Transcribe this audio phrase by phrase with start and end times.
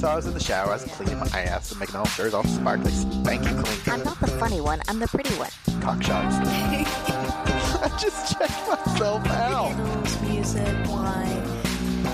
[0.00, 2.24] So I was in the shower, I was cleaning my ass and making all sure
[2.24, 3.94] it's all sparkly, spanky clean.
[3.94, 5.50] I'm not the funny one, I'm the pretty one.
[5.82, 6.36] Cock shots.
[6.40, 9.76] I just checked myself out.
[9.76, 11.42] Candles, music, wine,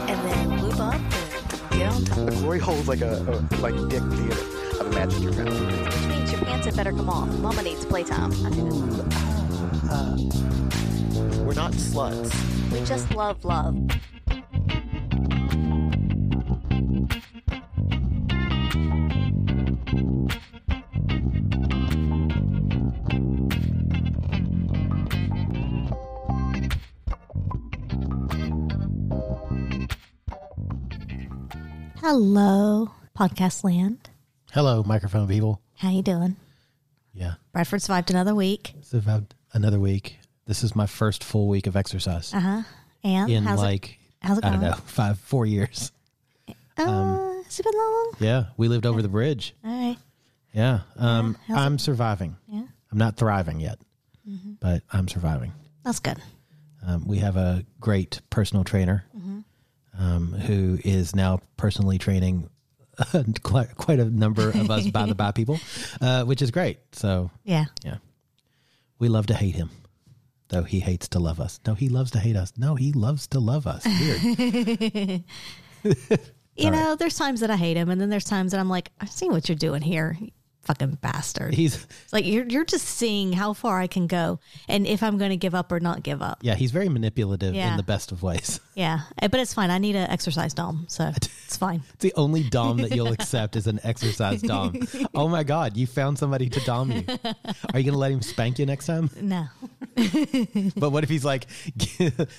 [0.09, 2.27] and then lube up and get on top.
[2.27, 4.43] The glory hole's like a, a like dick theater.
[4.81, 5.95] I've imagined your mouth.
[5.95, 7.29] Which means your pants had better come off.
[7.39, 8.33] Mama needs playtime.
[9.89, 10.17] Uh,
[11.45, 12.35] we're not sluts.
[12.73, 13.77] We just love love.
[32.09, 33.99] Hello, podcast land.
[34.53, 35.61] Hello, microphone people.
[35.75, 36.37] How you doing?
[37.13, 38.75] Yeah, Bradford survived another week.
[38.83, 40.17] Survived another week.
[40.47, 42.63] This is my first full week of exercise Uh huh.
[43.03, 43.97] And in how's like it?
[44.21, 44.61] How's it I going?
[44.61, 45.91] don't know five four years.
[46.79, 48.13] Uh, has it been long?
[48.21, 49.57] Yeah, we lived over the bridge.
[49.65, 49.97] All right.
[50.55, 52.37] Yeah, um, how's I'm surviving.
[52.47, 52.67] Yeah.
[52.93, 53.81] I'm not thriving yet,
[54.61, 55.55] but I'm surviving.
[55.83, 56.23] That's good.
[56.87, 59.05] Um, we have a great personal trainer
[59.99, 62.49] um, who is now personally training
[63.43, 65.59] quite, quite a number of us by the by people,
[66.01, 66.79] uh, which is great.
[66.93, 67.67] So Yeah.
[67.85, 67.97] Yeah.
[68.99, 69.71] We love to hate him,
[70.49, 71.61] though he hates to love us.
[71.67, 72.53] No, he loves to hate us.
[72.57, 73.85] No, he loves to love us.
[73.85, 75.25] Weird.
[76.59, 78.91] You know, there's times that I hate him, and then there's times that I'm like,
[78.99, 80.17] I see what you're doing here,
[80.67, 81.55] fucking bastard.
[81.55, 85.17] he's, It's like you're you're just seeing how far I can go, and if I'm
[85.19, 86.39] going to give up or not give up.
[86.43, 87.71] yeah, he's very manipulative Yeah.
[87.71, 88.61] in the best of ways.
[88.77, 89.71] Yeah, Uh, but it's fine.
[89.71, 91.83] I need an exercise dom, so it's fine.
[91.95, 94.75] It's the only Dom that you'll accept is an exercise Dom.
[95.15, 97.03] Oh my God, you found somebody to Dom you.
[97.73, 99.09] Are you going to let him spank you next time?
[99.19, 99.47] No,
[100.77, 101.47] But what if he's like,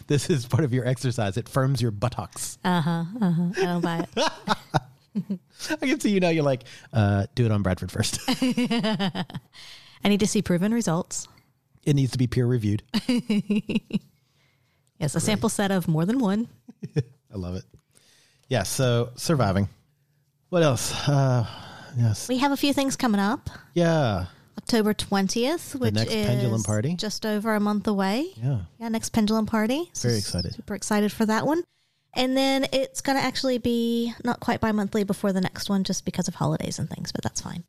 [0.06, 1.38] this is part of your exercise?
[1.38, 2.60] It firms your buttocks.
[2.64, 3.06] Uh huh.
[3.20, 3.50] Uh huh.
[3.58, 4.24] I don't buy it.
[5.70, 6.30] I can see you now.
[6.30, 6.64] You're like,
[6.94, 8.20] uh, do it on Bradford first.
[8.28, 9.26] I
[10.06, 11.28] need to see proven results.
[11.86, 12.84] it needs to be peer reviewed.
[15.00, 16.48] Yes, a sample set of more than one.
[16.96, 17.64] I love it.
[18.50, 18.64] Yeah.
[18.64, 19.70] So surviving.
[20.50, 21.08] What else?
[21.08, 21.46] Uh,
[21.98, 22.28] yes.
[22.28, 23.50] We have a few things coming up.
[23.74, 24.26] Yeah.
[24.58, 26.96] October 20th, which next is pendulum party.
[26.96, 28.32] just over a month away.
[28.36, 28.62] Yeah.
[28.80, 29.90] Yeah, next pendulum party.
[29.94, 30.56] So Very excited.
[30.56, 31.64] Super excited for that one.
[32.14, 35.84] And then it's going to actually be not quite bi monthly before the next one
[35.84, 37.64] just because of holidays and things, but that's fine.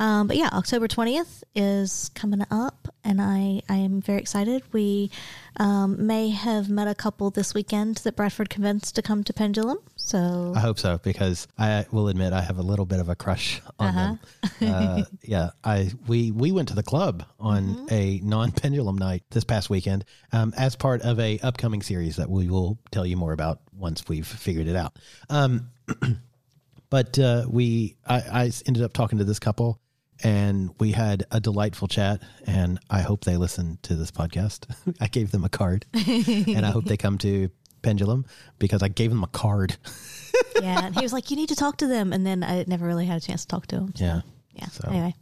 [0.00, 4.62] Um, but yeah, October 20th is coming up, and I, I am very excited.
[4.72, 5.10] We
[5.58, 9.76] um, may have met a couple this weekend that Bradford convinced to come to Pendulum.
[9.96, 13.14] So I hope so because I will admit I have a little bit of a
[13.14, 14.20] crush on them.
[14.62, 19.44] Uh, yeah, I we we went to the club on a non pendulum night this
[19.44, 23.34] past weekend um, as part of a upcoming series that we will tell you more
[23.34, 24.96] about once we've figured it out.
[25.28, 25.68] Um,
[26.88, 29.78] but uh, we I, I ended up talking to this couple
[30.22, 34.64] and we had a delightful chat and i hope they listen to this podcast
[35.00, 37.48] i gave them a card and i hope they come to
[37.82, 38.24] pendulum
[38.58, 39.76] because i gave them a card
[40.62, 42.86] yeah, and he was like, "You need to talk to them," and then I never
[42.86, 43.92] really had a chance to talk to him.
[43.96, 44.20] so, yeah
[44.54, 44.66] yeah.
[44.68, 45.14] So- Anyway,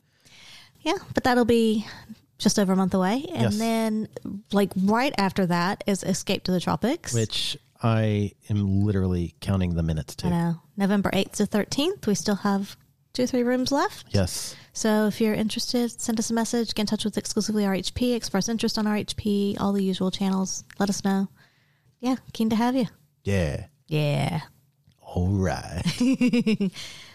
[0.83, 1.87] yeah, but that'll be
[2.39, 3.59] just over a month away, and Yes.
[3.59, 4.09] then
[4.53, 7.15] like right after that is Escape to the Tropics.
[7.15, 12.07] which i am literally counting the minutes I to know November eighth to thirteenth.
[12.07, 12.77] We still have
[13.19, 14.07] two or three rooms left.
[14.11, 16.73] yes So if you're interested, send us a message.
[16.73, 18.15] Get in touch with exclusively RHP.
[18.15, 19.61] Express interest on RHP.
[19.61, 20.63] All the usual channels.
[20.79, 21.27] Let us know.
[21.99, 22.87] Yeah, keen to have you.
[23.25, 24.43] yeah Yeah.
[25.03, 25.83] all right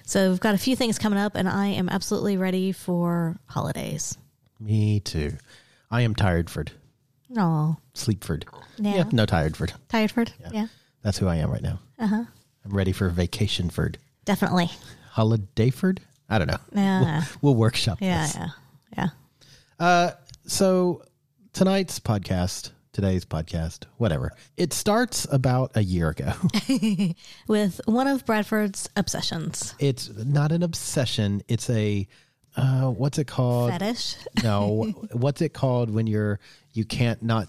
[0.05, 4.17] So we've got a few things coming up, and I am absolutely ready for holidays.
[4.59, 5.31] me too
[5.89, 6.71] i am tiredford
[7.37, 8.45] Oh, sleepford
[8.77, 8.95] Yeah.
[8.95, 10.33] yeah no tiredford Tiredford.
[10.51, 10.67] Yeah.
[11.01, 12.25] that's who i am right now uh-huh
[12.65, 13.95] i'm ready for vacationford
[14.25, 14.69] Definitely.
[15.15, 15.99] Holidayford
[16.29, 17.23] i don't know Yeah.
[17.41, 18.21] we'll workshop Yeah.
[18.25, 18.47] this Yeah.
[18.97, 19.07] Yeah.
[19.79, 20.11] Uh,
[20.45, 21.01] so
[21.53, 26.31] tonight's podcast, today's podcast, whatever, it starts about a year ago.
[27.47, 29.73] With one of Bradford's obsessions.
[29.79, 31.41] it's not an obsession.
[31.47, 32.07] It's a,
[32.55, 33.71] uh, what's it called?
[33.71, 34.15] Fetish.
[34.43, 36.39] No, what's it called when you're,
[36.73, 37.47] you can't not,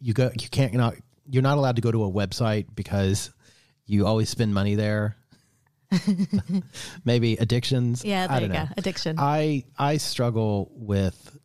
[0.00, 0.94] you go, you can't not,
[1.30, 3.30] you're not allowed to go to a website because
[3.86, 5.16] you always spend money there.
[7.04, 8.04] Maybe addictions.
[8.04, 8.54] Yeah, there I don't go.
[8.54, 8.68] know.
[8.76, 9.16] Addiction.
[9.18, 11.38] I I struggle with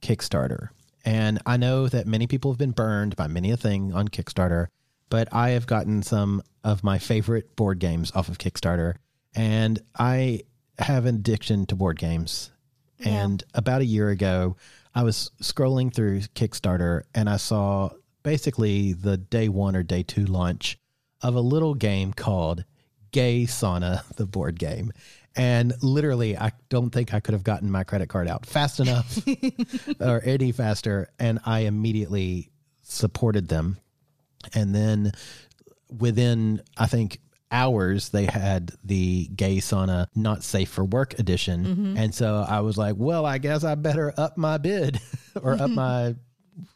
[0.00, 0.68] Kickstarter,
[1.04, 4.66] and I know that many people have been burned by many a thing on Kickstarter,
[5.08, 8.96] but I have gotten some of my favorite board games off of Kickstarter,
[9.34, 10.42] and I
[10.78, 12.50] have an addiction to board games.
[13.04, 14.56] And about a year ago,
[14.94, 17.90] I was scrolling through Kickstarter and I saw
[18.22, 20.78] basically the day one or day two launch
[21.20, 22.64] of a little game called
[23.12, 24.92] Gay Sauna, the board game.
[25.34, 29.18] And literally, I don't think I could have gotten my credit card out fast enough
[30.00, 31.08] or any faster.
[31.18, 32.50] And I immediately
[32.82, 33.78] supported them.
[34.54, 35.12] And then
[35.90, 37.18] within, I think,
[37.50, 41.96] hours, they had the Gay Sauna Not Safe for Work edition.
[41.96, 45.00] And so I was like, well, I guess I better up my bid
[45.42, 46.14] or up my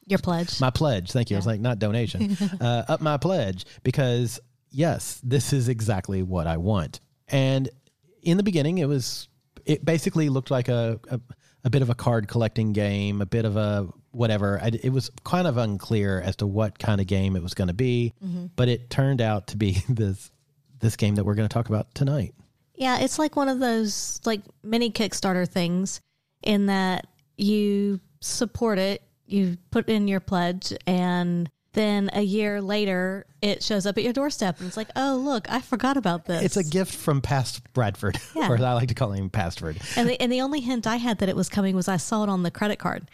[0.06, 0.60] Your pledge.
[0.60, 1.12] my pledge.
[1.12, 1.36] Thank you.
[1.36, 2.36] I was like, not donation.
[2.60, 4.40] uh, up my pledge because
[4.76, 7.00] yes, this is exactly what I want.
[7.28, 7.68] And
[8.22, 9.28] in the beginning, it was
[9.64, 11.20] it basically looked like a a,
[11.64, 14.60] a bit of a card collecting game, a bit of a whatever.
[14.62, 17.68] I, it was kind of unclear as to what kind of game it was going
[17.68, 18.46] to be, mm-hmm.
[18.54, 20.30] but it turned out to be this
[20.78, 22.34] this game that we're going to talk about tonight.
[22.74, 26.02] Yeah, it's like one of those like mini Kickstarter things
[26.42, 27.06] in that
[27.38, 33.86] you support it, you put in your pledge, and then a year later it shows
[33.86, 36.42] up at your doorstep and it's like, oh look, I forgot about this.
[36.42, 38.50] It's a gift from past Bradford, Yeah.
[38.50, 39.78] or I like to call him Pastford.
[39.94, 42.24] and the and the only hint I had that it was coming was I saw
[42.24, 43.08] it on the credit card.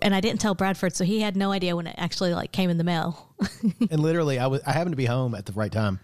[0.00, 2.70] And I didn't tell Bradford, so he had no idea when it actually like came
[2.70, 3.34] in the mail.
[3.90, 6.00] and literally I was I happened to be home at the right time.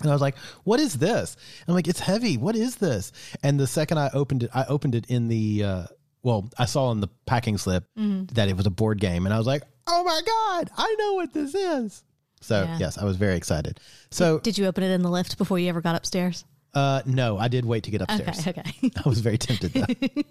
[0.00, 2.36] And I was like, "What is this?" And I'm like, "It's heavy.
[2.36, 3.10] What is this?"
[3.42, 5.86] And the second I opened it, I opened it in the uh,
[6.22, 9.38] well, I saw in the packing slip that it was a board game, and I
[9.38, 12.02] was like, "Oh my god, I know what this is!"
[12.40, 12.78] So Yeah.
[12.78, 13.80] yes, I was very excited.
[14.10, 16.44] So Did you open it in the lift before you ever got upstairs?
[16.74, 18.46] uh, no, I did wait to get upstairs.
[18.46, 18.90] Okay, okay.
[19.04, 20.22] I was very tempted though.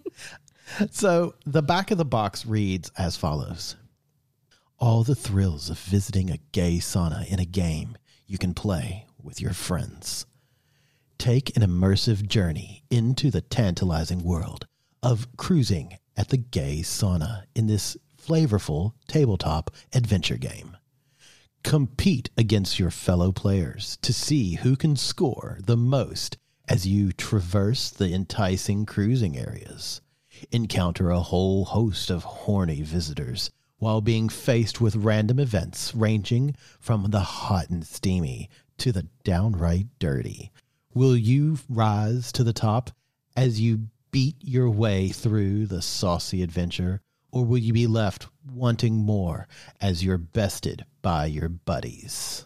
[0.92, 3.76] so the back of the box reads as follows
[4.80, 9.42] All the thrills of visiting a gay sauna in a game you can play with
[9.42, 10.26] your friends.
[11.18, 14.68] Take an immersive journey into the tantalizing world
[15.02, 17.98] of cruising at the gay sauna in this
[18.28, 20.76] flavorful tabletop adventure game.
[21.64, 26.38] Compete against your fellow players to see who can score the most
[26.68, 30.02] as you traverse the enticing cruising areas.
[30.52, 37.10] Encounter a whole host of horny visitors while being faced with random events ranging from
[37.12, 40.52] the hot and steamy to the downright dirty.
[40.94, 42.92] Will you rise to the top
[43.36, 47.02] as you beat your way through the saucy adventure,
[47.32, 49.48] or will you be left wanting more
[49.82, 52.46] as you're bested by your buddies?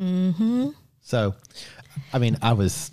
[0.00, 0.70] Mm-hmm.
[1.00, 1.34] So,
[2.12, 2.90] I mean, I was,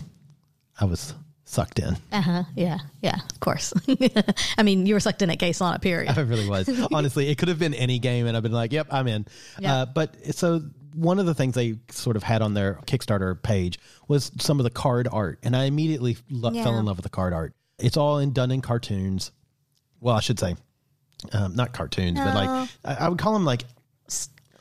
[0.79, 1.13] I was
[1.45, 1.97] sucked in.
[2.11, 2.43] Uh huh.
[2.55, 2.77] Yeah.
[3.01, 3.17] Yeah.
[3.31, 3.73] Of course.
[4.57, 6.17] I mean, you were sucked in at Gay Sauna, period.
[6.17, 6.69] I really was.
[6.93, 9.25] Honestly, it could have been any game, and I've been like, "Yep, I'm in."
[9.59, 9.73] Yeah.
[9.75, 10.61] Uh, but so
[10.93, 14.63] one of the things they sort of had on their Kickstarter page was some of
[14.65, 16.63] the card art, and I immediately lo- Yeah.
[16.63, 17.53] fell in love with the card art.
[17.79, 19.31] It's all in done in cartoons.
[20.01, 20.55] Well, I should say,
[21.31, 22.67] um, not cartoons, but like No.
[22.83, 23.63] I, I would call them like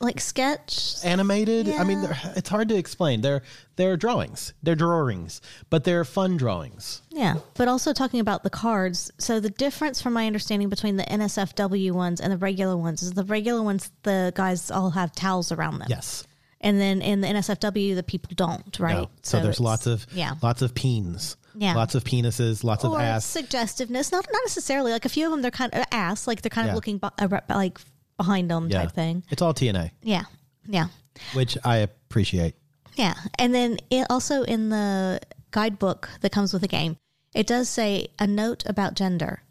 [0.03, 0.95] Like sketch.
[1.05, 1.69] animated.
[1.69, 3.21] I mean, they're, it's hard to explain.
[3.21, 3.43] They're
[3.77, 7.03] they're drawings, they're drawings, but they're fun drawings.
[7.11, 7.35] Yeah.
[7.55, 9.11] But also talking about the cards.
[9.19, 13.13] So the difference from my understanding between the NSFW ones and the regular ones is
[13.13, 15.89] the regular ones, the guys all have towels around them.
[15.91, 16.25] Yes.
[16.63, 18.95] And then in the NSFW, the people don't, right?
[18.99, 19.11] No.
[19.23, 20.35] So, there's it's- lots of yeah.
[20.43, 21.37] lots of peens.
[21.55, 21.75] Yeah.
[21.75, 23.25] Lots of penises, lots of ass.
[23.25, 24.13] suggestiveness.
[24.13, 24.93] Not not necessarily.
[24.93, 26.27] Like a few of them, they're kind of ass.
[26.27, 26.73] Like they're kind Yeah.
[26.73, 27.09] of looking bu-
[27.49, 27.79] like
[28.17, 28.83] behind them yeah.
[28.83, 29.25] type thing.
[29.31, 29.91] It's all TNA.
[30.03, 30.25] Yeah.
[30.67, 30.89] Yeah.
[31.35, 32.55] which I appreciate.
[32.97, 33.15] Yeah.
[33.39, 36.97] And then it also in the guidebook that comes with the game,
[37.35, 39.43] it does say a note about gender.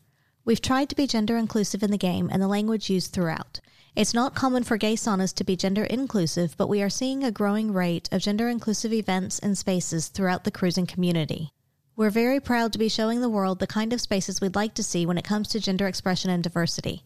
[0.46, 3.60] We've tried to be gender inclusive in the game and the language used throughout.
[3.96, 7.32] It's not common for gay saunas to be gender inclusive, but we are seeing a
[7.32, 11.52] growing rate of gender inclusive events and spaces throughout the cruising community.
[12.00, 14.84] We're very proud to be showing the world the kind of spaces we'd like to
[14.84, 17.04] see when it comes to gender expression and diversity.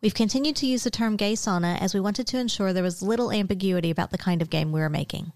[0.00, 3.02] We've continued to use the term gay sauna as we wanted to ensure there was
[3.02, 5.32] little ambiguity about the kind of game we were making.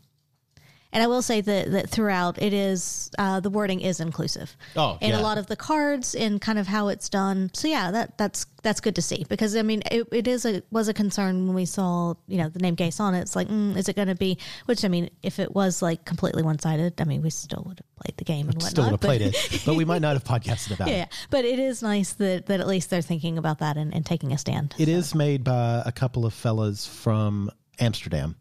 [0.93, 4.57] And I will say that, that throughout it is uh, the wording is inclusive.
[4.75, 5.21] Oh, in yeah.
[5.21, 7.51] a lot of the cards and kind of how it's done.
[7.55, 10.63] So yeah, that that's that's good to see because I mean it, it is a
[10.71, 13.21] was a concern when we saw you know the name Gay Sauna.
[13.23, 14.37] It's like mm, is it going to be?
[14.67, 17.79] Which I mean, if it was like completely one sided, I mean we still would
[17.79, 18.71] have played the game and whatnot.
[18.71, 20.99] Still would have but- played it, but we might not have podcasted about Yeah, it.
[20.99, 24.05] Yeah, but it is nice that, that at least they're thinking about that and, and
[24.05, 24.75] taking a stand.
[24.79, 28.37] It is made by a couple of fellas from Amsterdam.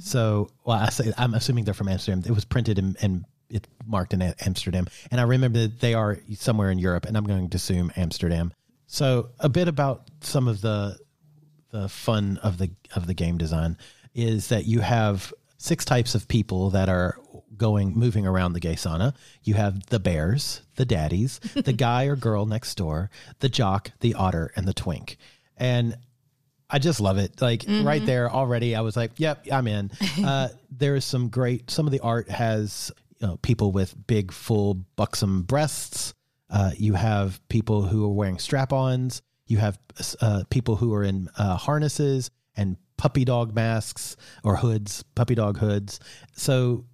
[0.00, 2.22] So, well, I say I'm assuming they're from Amsterdam.
[2.26, 6.18] It was printed and, and it marked in Amsterdam, and I remember that they are
[6.34, 8.52] somewhere in Europe, and I'm going to assume Amsterdam.
[8.86, 10.98] So, a bit about some of the
[11.70, 13.76] the fun of the of the game design
[14.14, 17.18] is that you have six types of people that are
[17.56, 19.14] going moving around the gay sauna.
[19.42, 24.14] You have the bears, the daddies, the guy or girl next door, the jock, the
[24.14, 25.18] otter, and the twink.
[25.56, 25.96] And
[26.70, 27.40] I just love it.
[27.40, 29.90] Like right there already, I was like, "Yep, I'm in."
[30.24, 31.70] Uh, there is some great.
[31.70, 36.14] Some of the art has you know, people with big, full, buxom breasts.
[36.50, 39.22] Uh, you have people who are wearing strap-ons.
[39.46, 39.78] You have
[40.20, 45.58] uh, people who are in uh, harnesses and puppy dog masks or hoods, puppy dog
[45.58, 46.00] hoods.
[46.34, 46.84] So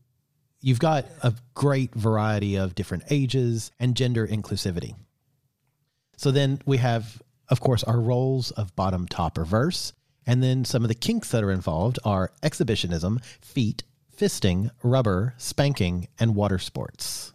[0.60, 4.94] you've got a great variety of different ages and gender inclusivity.
[6.16, 9.92] So then we have, of course, our roles of bottom, top, or verse.
[10.26, 13.82] And then some of the kinks that are involved are exhibitionism, feet,
[14.16, 17.32] fisting, rubber, spanking, and water sports.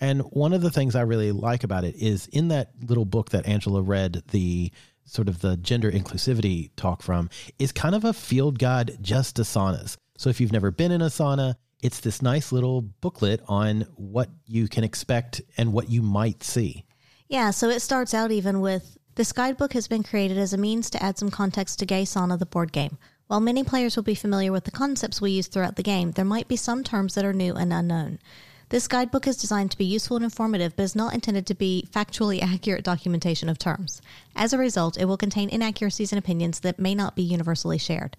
[0.00, 3.30] And one of the things I really like about it is in that little book
[3.30, 4.70] that Angela read, the
[5.04, 9.42] sort of the gender inclusivity talk from, is kind of a field guide just to
[9.42, 9.96] saunas.
[10.18, 14.30] So if you've never been in a sauna, it's this nice little booklet on what
[14.46, 16.84] you can expect and what you might see.
[17.28, 20.90] Yeah, so it starts out even with this guidebook has been created as a means
[20.90, 22.98] to add some context to Gay Sauna, the board game.
[23.26, 26.24] While many players will be familiar with the concepts we use throughout the game, there
[26.24, 28.20] might be some terms that are new and unknown.
[28.68, 31.88] This guidebook is designed to be useful and informative, but is not intended to be
[31.90, 34.00] factually accurate documentation of terms.
[34.36, 38.16] As a result, it will contain inaccuracies and opinions that may not be universally shared.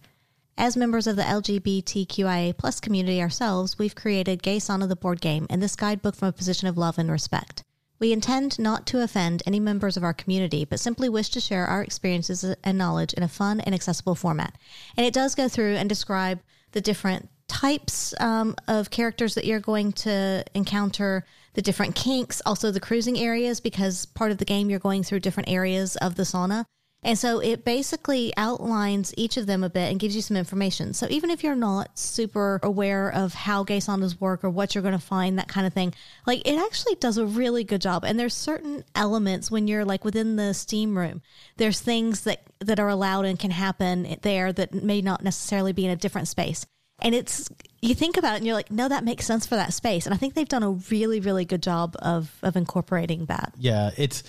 [0.57, 5.45] As members of the LGBTQIA plus community ourselves, we've created Gay Sauna the board game
[5.49, 7.63] and this guidebook from a position of love and respect.
[7.99, 11.65] We intend not to offend any members of our community, but simply wish to share
[11.65, 14.55] our experiences and knowledge in a fun and accessible format.
[14.95, 16.39] And it does go through and describe
[16.73, 22.71] the different types um, of characters that you're going to encounter, the different kinks, also
[22.71, 26.23] the cruising areas, because part of the game you're going through different areas of the
[26.23, 26.65] sauna.
[27.03, 30.93] And so it basically outlines each of them a bit and gives you some information.
[30.93, 34.81] So even if you're not super aware of how gay saunas work or what you're
[34.81, 35.93] going to find, that kind of thing,
[36.25, 38.03] like it actually does a really good job.
[38.03, 41.21] And there's certain elements when you're like within the steam room,
[41.57, 45.85] there's things that, that are allowed and can happen there that may not necessarily be
[45.85, 46.65] in a different space.
[46.99, 47.47] And it's
[47.81, 50.05] you think about it and you're like, no, that makes sense for that space.
[50.05, 53.53] And I think they've done a really, really good job of of incorporating that.
[53.57, 54.23] Yeah, it's.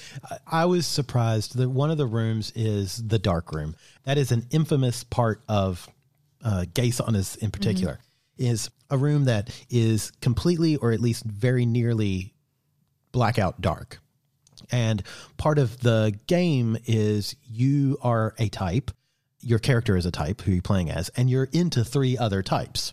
[0.47, 3.75] I was surprised that one of the rooms is the dark room.
[4.05, 5.88] That is an infamous part of
[6.45, 8.00] uh, gay saunas in particular.
[8.37, 12.35] Is a room that is completely, or at least very nearly,
[13.12, 13.99] blackout dark.
[14.71, 15.02] And
[15.37, 18.90] part of the game is you are a type,
[19.40, 22.93] your character is a type who you're playing as, and you're into three other types.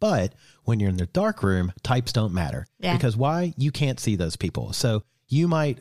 [0.00, 0.34] But
[0.64, 2.66] when you're in the dark room, types don't matter.
[2.78, 2.94] Yeah.
[2.96, 3.54] Because why?
[3.56, 4.72] You can't see those people.
[4.72, 5.78] So you might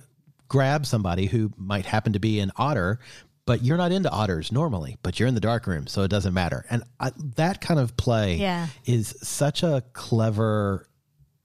[0.48, 3.00] grab somebody who might happen to be an otter,
[3.46, 6.34] but you're not into otters normally, but you're in the dark room, so it doesn't
[6.34, 6.66] matter.
[6.70, 8.68] And I, that kind of play Yeah.
[8.86, 10.88] is such a clever,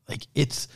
[0.09, 0.69] like it's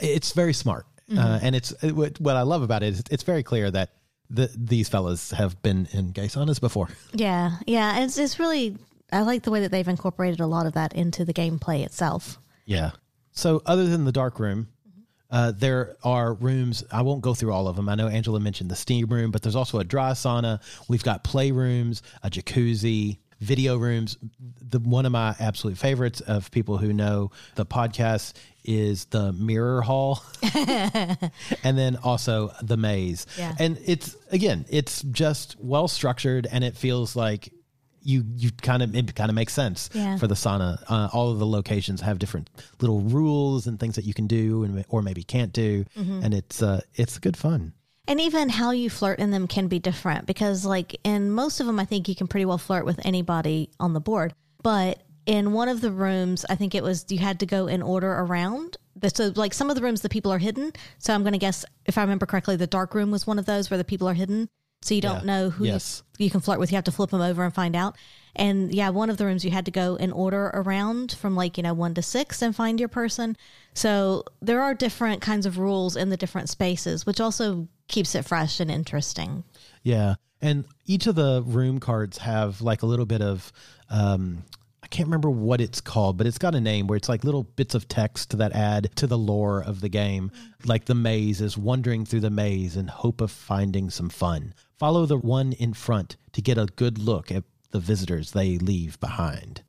[0.00, 0.86] it's very smart,
[1.16, 3.90] uh, and it's it, what what I love about it is it's very clear that
[4.28, 6.88] the, these fellas have been in gay saunas before.
[7.14, 8.00] Yeah, yeah.
[8.00, 8.76] It's it's really
[9.12, 12.38] I like the way that they've incorporated a lot of that into the gameplay itself.
[12.64, 12.92] Yeah.
[13.32, 14.68] So other than the dark room,
[15.30, 16.84] uh, there are rooms.
[16.92, 17.88] I won't go through all of them.
[17.88, 20.60] I know Angela mentioned the steam room, but there's also a dry sauna.
[20.88, 24.18] We've got playrooms, a jacuzzi, video rooms.
[24.60, 29.80] The one of my absolute favorites of people who know the podcast is the mirror
[29.80, 30.22] hall,
[30.54, 33.26] and then also the maze.
[33.38, 33.54] Yeah.
[33.58, 37.52] And it's again, it's just well structured, and it feels like
[38.02, 40.16] you you kind of it kind of makes sense Yeah.
[40.18, 40.82] for the sauna.
[40.88, 44.64] Uh, all of the locations have different little rules and things that you can do
[44.64, 46.24] and or maybe can't do, Mm-hmm.
[46.24, 47.72] and it's uh it's good fun.
[48.08, 51.66] And even how you flirt in them can be different because, like, in most of
[51.68, 54.34] them, I think you can pretty well flirt with anybody on the board.
[54.60, 57.80] But in one of the rooms, I think it was you had to go in
[57.80, 58.76] order around.
[59.14, 60.72] So, like, some of the rooms, the people are hidden.
[60.98, 63.46] So, I'm going to guess, if I remember correctly, the dark room was one of
[63.46, 64.48] those where the people are hidden.
[64.82, 65.26] So, you don't Yeah.
[65.26, 66.02] know who Yes.
[66.18, 66.70] you, you can flirt with.
[66.70, 67.96] You have to flip them over and find out.
[68.34, 71.56] And yeah, one of the rooms you had to go in order around from like,
[71.58, 73.36] you know, one to six and find your person.
[73.74, 78.24] So there are different kinds of rules in the different spaces, which also keeps it
[78.24, 79.44] fresh and interesting.
[79.82, 83.52] Yeah, and each of the room cards have like a little bit of.
[83.90, 84.44] Um,
[84.82, 87.44] I can't remember what it's called, but it's got a name where it's like little
[87.44, 90.30] bits of text that add to the lore of the game.
[90.64, 94.54] Like the maze is wandering through the maze in hope of finding some fun.
[94.82, 98.98] Follow the one in front to get a good look at the visitors they leave
[98.98, 99.62] behind.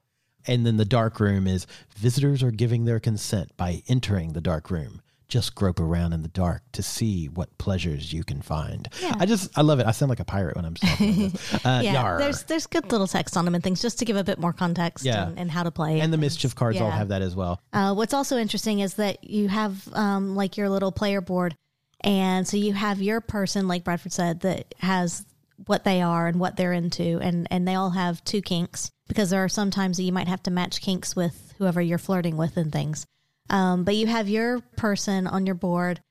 [0.47, 4.71] And then the dark room is visitors are giving their consent by entering the dark
[4.71, 5.03] room.
[5.27, 8.89] Just grope around in the dark to see what pleasures you can find.
[9.03, 9.13] Yeah.
[9.19, 9.85] I just, I love it.
[9.85, 11.31] I sound like a pirate when I'm talking.
[11.63, 12.17] Uh, yeah, yar.
[12.17, 14.51] there's there's good little text on them and things just to give a bit more
[14.51, 15.27] context Yeah.
[15.27, 15.99] and, and how to play.
[15.99, 17.61] and the mischief cards all have that as well.
[17.71, 21.55] Uh, what's also interesting is that you have um, like your little player board,
[22.03, 25.25] and so you have your person, like Bradford said, that has
[25.65, 29.29] what they are and what they're into, and and they all have two kinks because
[29.29, 32.37] there are some times that you might have to match kinks with whoever you're flirting
[32.37, 33.05] with and things.
[33.49, 36.01] Um, but you have your person on your board.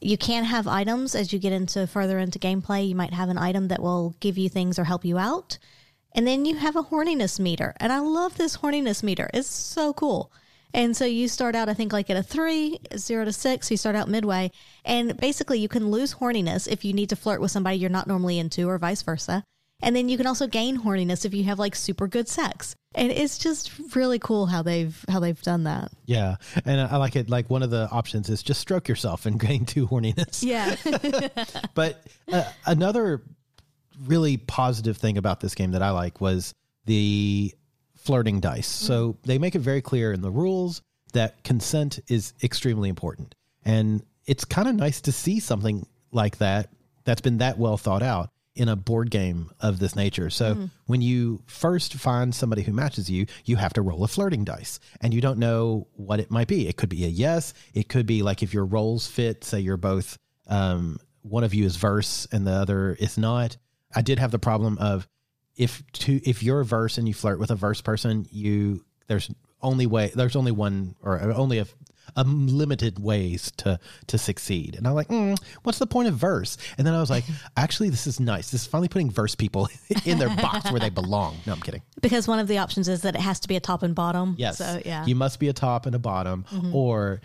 [0.00, 2.88] You can have items as you get into further into gameplay.
[2.88, 5.58] You might have an item that will give you things or help you out.
[6.14, 7.74] And then you have a horniness meter.
[7.78, 9.30] And I love this horniness meter.
[9.32, 10.32] It's so cool.
[10.74, 13.70] And so you start out, I think, like at a three, zero to six.
[13.70, 14.50] You start out midway.
[14.84, 18.06] And basically, you can lose horniness if you need to flirt with somebody you're not
[18.06, 19.44] normally into, or vice versa.
[19.82, 22.76] And then you can also gain horniness if you have like super good sex.
[22.94, 25.90] And it's just really cool how they've how they've done that.
[26.06, 27.28] Yeah, and I like it.
[27.28, 30.42] Like one of the options is just stroke yourself and gain two horniness.
[30.42, 30.76] Yeah.
[31.74, 33.22] But uh, another
[34.04, 37.54] really positive thing about this game that I like was the
[38.02, 38.66] flirting dice.
[38.66, 40.82] So they make it very clear in the rules
[41.12, 43.34] that consent is extremely important.
[43.64, 46.70] And it's kind of nice to see something like that
[47.04, 50.28] that's been that well thought out in a board game of this nature.
[50.28, 54.44] So when you first find somebody who matches you, you have to roll a flirting
[54.44, 56.68] dice and you don't know what it might be.
[56.68, 59.78] It could be a yes, it could be like if your roles fit, say you're
[59.78, 60.18] both
[60.48, 63.56] um, one of you is verse and the other is not.
[63.94, 65.08] I did have the problem of
[65.56, 69.30] if two if you're a verse and you flirt with a verse person, you there's
[69.62, 71.66] only way there's only one or only a,
[72.16, 73.78] a limited ways to
[74.08, 74.74] to succeed.
[74.76, 76.56] And I'm like, mm, what's the point of verse?
[76.78, 77.24] And then I was like,
[77.56, 78.50] actually, this is nice.
[78.50, 79.68] This is finally putting verse people
[80.04, 81.36] in their box where they belong.
[81.46, 81.82] No, I'm kidding.
[82.00, 84.34] because one of the options is that it has to be a top and bottom.
[84.38, 84.58] Yes.
[84.58, 85.00] So yeah.
[85.00, 85.08] Mm-hmm.
[85.10, 87.20] You must be a top and a bottom, or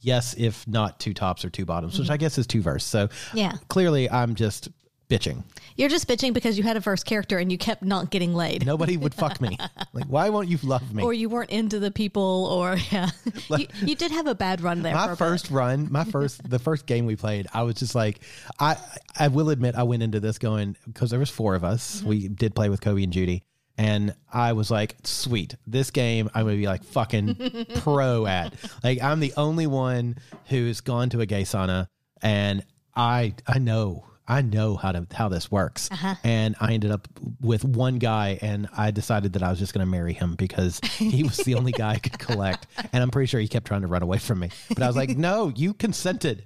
[0.00, 2.84] yes, if not two tops or two bottoms, which I guess is two verse.
[2.84, 3.36] So Mm-hmm.
[3.38, 3.52] Yeah.
[3.68, 4.68] clearly I'm just
[5.08, 5.42] bitching.
[5.76, 8.66] You're just bitching because you had a first character and you kept not getting laid.
[8.66, 9.56] Nobody would fuck me.
[9.94, 11.02] Like, why won't you love me?
[11.02, 13.10] Or you weren't into the people, or yeah,
[13.56, 14.94] you, you did have a bad run there.
[14.94, 18.20] my first run, my first, the first game we played, I was just like,
[18.60, 18.76] I,
[19.18, 21.98] I will admit, I went into this going because there was four of us.
[22.00, 22.08] Mm-hmm.
[22.08, 23.44] We did play with Coby and Judy,
[23.78, 28.54] and I was like, sweet, this game I'm gonna be like fucking pro at.
[28.84, 30.16] Like, I'm the only one
[30.46, 31.88] who's gone to a gay sauna,
[32.22, 34.04] and I, I know.
[34.28, 36.14] I know how to how this works, Uh-huh.
[36.22, 37.08] and I ended up
[37.40, 40.80] with one guy, and I decided that I was just going to marry him because
[40.98, 43.80] he was the only guy I could collect, and I'm pretty sure he kept trying
[43.82, 44.50] to run away from me.
[44.68, 46.44] But I was like, "No, you consented."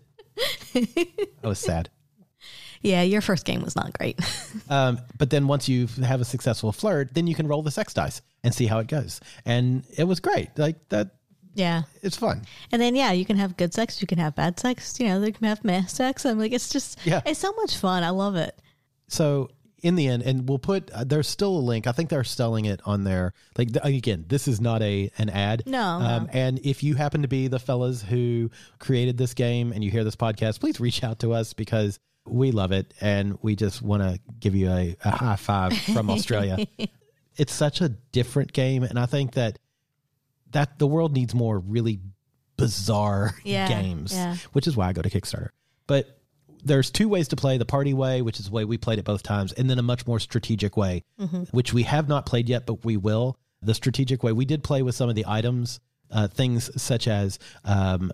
[0.74, 1.90] I was sad.
[2.80, 4.18] Yeah, your first game was not great.
[4.68, 7.92] Um, but then once you have a successful flirt, then you can roll the sex
[7.92, 10.48] dice and see how it goes, and it was great.
[10.56, 11.10] Like that,
[11.54, 11.82] yeah.
[12.02, 12.42] it's fun.
[12.70, 15.20] And then yeah, you can have good sex, you can have bad sex, you know,
[15.20, 16.24] they can have meh sex.
[16.26, 17.20] I'm like, it's just Yeah.
[17.26, 18.02] it's so much fun.
[18.02, 18.58] I love it.
[19.08, 19.50] So
[19.82, 21.86] in the end, and we'll put uh, there's still a link.
[21.88, 23.34] I think they're selling it on there.
[23.58, 25.64] Like th- again, this is not a an ad.
[25.66, 26.28] No, Um, no.
[26.32, 30.04] and if you happen to be the fellas who created this game and you hear
[30.04, 34.00] this podcast, please reach out to us because we love it and we just want
[34.04, 36.64] to give you a, a high five from Australia.
[37.36, 39.58] it's such a different game, and I think that
[40.52, 42.00] that the world needs more really
[42.56, 44.36] bizarre Yeah, games, yeah.
[44.52, 45.48] which is why I go to Kickstarter.
[45.86, 46.18] But
[46.64, 49.04] there's two ways to play the party way, which is the way we played it
[49.04, 51.02] both times, and then a much more strategic way,
[51.50, 53.36] which we have not played yet, but we will.
[53.62, 57.38] The strategic way, we did play with some of the items, uh, things such as
[57.64, 58.12] um,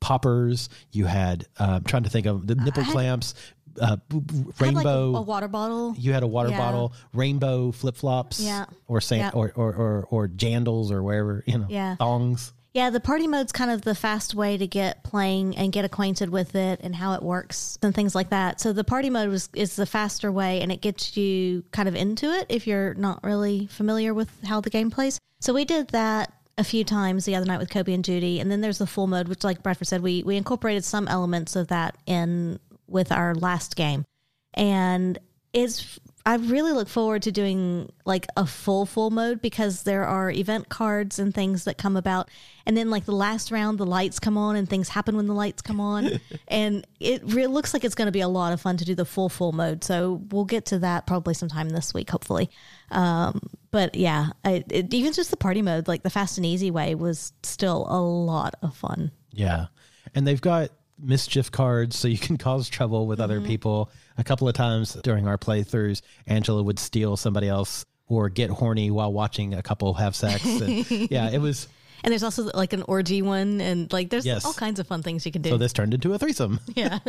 [0.00, 0.68] poppers.
[0.92, 3.34] You had, uh, I'm trying to think of the nipple clamps,
[3.80, 5.16] uh, b- b- I had, like, a- rainbow.
[5.16, 5.94] a, water bottle.
[5.98, 6.58] you had a water Yeah.
[6.58, 8.66] bottle, rainbow flip flops, Yeah.
[8.88, 9.38] or, sand, Yeah.
[9.40, 11.96] or, or or or jandals or wherever you know, Yeah.
[11.96, 12.52] thongs.
[12.72, 16.28] Yeah, the party mode's kind of the fast way to get playing and get acquainted
[16.30, 18.60] with it and how it works and things like that.
[18.60, 21.94] So the party mode is, is the faster way and it gets you kind of
[21.94, 25.20] into it if you're not really familiar with how the game plays.
[25.38, 28.40] So we did that a few times the other night with Coby and Judy.
[28.40, 31.54] And then there's the full mode, which like Bradford said, we we incorporated some elements
[31.54, 32.58] of that in
[32.94, 34.06] with our last game.
[34.54, 35.18] And
[35.52, 40.30] it's I really look forward to doing like a full full mode because there are
[40.30, 42.30] event cards and things that come about.
[42.64, 45.34] And then like the last round the lights come on and things happen when the
[45.34, 46.20] lights come on.
[46.48, 49.04] And it looks like it's going to be a lot of fun to do the
[49.04, 49.84] full full mode.
[49.84, 52.48] So we'll get to that probably sometime this week hopefully.
[52.90, 56.70] Um, but yeah I, it, even just the party mode like the fast and easy
[56.70, 59.10] way was still a lot of fun.
[59.30, 59.66] Yeah.
[60.14, 63.46] And they've got mischief cards so you can cause trouble with other mm-hmm.
[63.46, 63.90] people.
[64.18, 68.90] A couple of times during our playthroughs, Angela would steal somebody else or get horny
[68.90, 70.44] while watching a couple have sex.
[70.44, 71.68] And, yeah, it was.
[72.02, 74.44] And there's also like an orgy one, and like there's Yes.
[74.44, 75.50] all kinds of fun things you can do.
[75.50, 76.60] So this turned into a threesome.
[76.74, 76.98] yeah.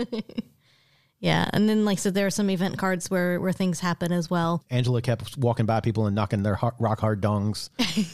[1.25, 1.49] yeah.
[1.53, 4.63] And then, like, so there are some event cards where, where things happen as well.
[4.69, 7.69] Angela kept walking by people and knocking their rock hard dongs.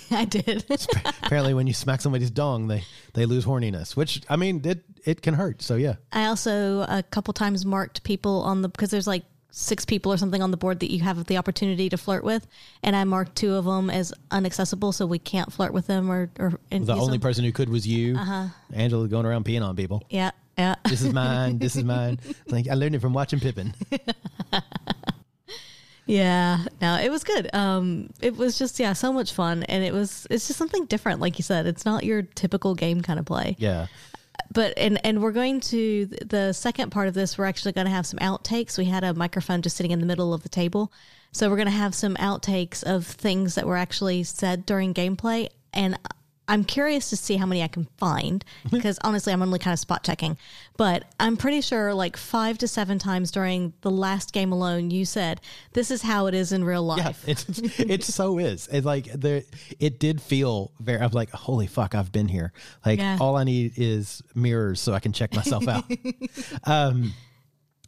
[0.11, 0.63] I did.
[1.23, 5.21] Apparently, when you smack somebody's dong, they they lose horniness, which I mean, it it
[5.21, 5.61] can hurt.
[5.61, 9.83] So yeah, I also a couple times marked people on the, because there's like six
[9.83, 12.47] people or something on the board that you have the opportunity to flirt with.
[12.81, 16.31] And I marked two of them as unaccessible, so we can't flirt with them or,
[16.39, 17.19] or the only them.
[17.19, 18.15] person who could was you.
[18.15, 18.47] Uh-huh.
[18.71, 20.03] Angela going around peeing on people.
[20.09, 20.31] Yeah.
[20.61, 20.75] Yeah.
[20.87, 21.57] This is mine.
[21.57, 22.19] this is mine.
[22.47, 23.73] Like I learned it from watching Pippin.
[26.07, 27.49] Yeah, no, it was good.
[27.53, 31.21] Um, it was just yeah, so much fun, and it was it's just something different.
[31.21, 33.55] Like you said, it's not your typical game kind of play.
[33.59, 33.87] Yeah.
[34.51, 37.37] But and and we're going to the second part of this.
[37.37, 38.77] We're actually going to have some outtakes.
[38.77, 40.91] We had a microphone just sitting in the middle of the table,
[41.31, 45.47] so we're going to have some outtakes of things that were actually said during gameplay.
[45.73, 45.97] And
[46.51, 49.79] I'm curious to see how many I can find because honestly, I'm only kind of
[49.79, 50.37] spot checking.
[50.77, 55.05] But I'm pretty sure like five to seven times during the last game alone, you
[55.05, 55.39] said
[55.73, 57.23] this is how it is in real Yeah, life.
[57.27, 57.47] it's
[57.79, 58.67] it so is.
[58.71, 59.43] It's like there.
[59.79, 60.99] It did feel very.
[60.99, 62.51] I'm like, holy fuck, I've been here.
[62.85, 63.17] Like Yeah.
[63.19, 65.85] all I need is mirrors so I can check myself out.
[66.65, 67.13] um,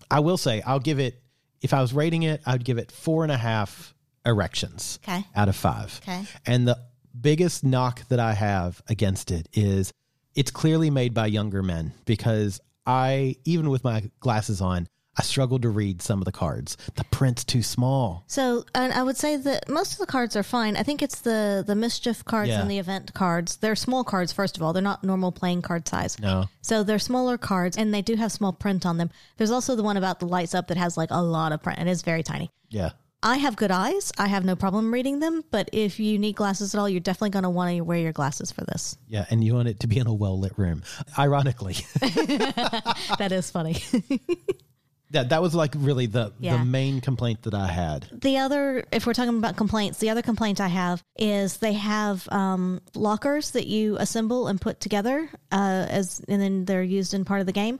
[0.10, 1.20] I will say, I'll give it.
[1.62, 3.94] If I was rating it, I'd give it four and a half
[4.26, 5.00] erections.
[5.04, 5.26] Okay.
[5.36, 6.00] Out of five.
[6.04, 6.24] Okay.
[6.46, 6.78] And the
[7.20, 9.92] biggest knock that I have against it is
[10.36, 15.62] it's clearly made by younger men because I, even with my glasses on, I struggled
[15.62, 16.76] to read some of the cards.
[16.96, 18.24] The print's too small.
[18.26, 20.76] So, and I would say that most of the cards are fine.
[20.76, 22.62] I think it's the the mischief cards Yeah.
[22.62, 23.58] and the event cards.
[23.58, 24.34] They're small cards.
[24.34, 26.20] First of all, they're not normal playing card size.
[26.20, 26.46] No.
[26.64, 29.12] So they're smaller cards, and they do have small print on them.
[29.38, 31.78] There's also the one about the lights up that has like a lot of print.
[31.78, 32.50] And It is very tiny.
[32.70, 32.94] Yeah.
[33.24, 34.12] I have good eyes.
[34.18, 35.44] I have no problem reading them.
[35.50, 38.12] But if you need glasses at all, you're definitely going to want to wear your
[38.12, 38.98] glasses for this.
[39.08, 40.84] Yeah, and you want it to be in a well lit room.
[41.18, 43.78] Ironically, that is funny.
[45.12, 46.58] that that was like really the Yeah.
[46.58, 48.08] the main complaint that I had.
[48.12, 52.28] the other if we're talking about complaints the other complaint i have is they have
[52.32, 57.26] um, lockers that you assemble and put together uh, as and then they're used in
[57.26, 57.78] part of the game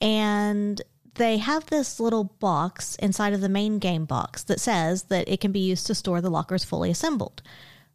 [0.00, 0.82] and
[1.14, 5.40] they have this little box inside of the main game box that says that it
[5.40, 7.42] can be used to store the lockers fully assembled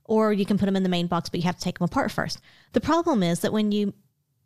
[0.05, 1.85] or you can put them in the main box but you have to take them
[1.85, 2.39] apart first
[2.73, 3.93] the problem is that when you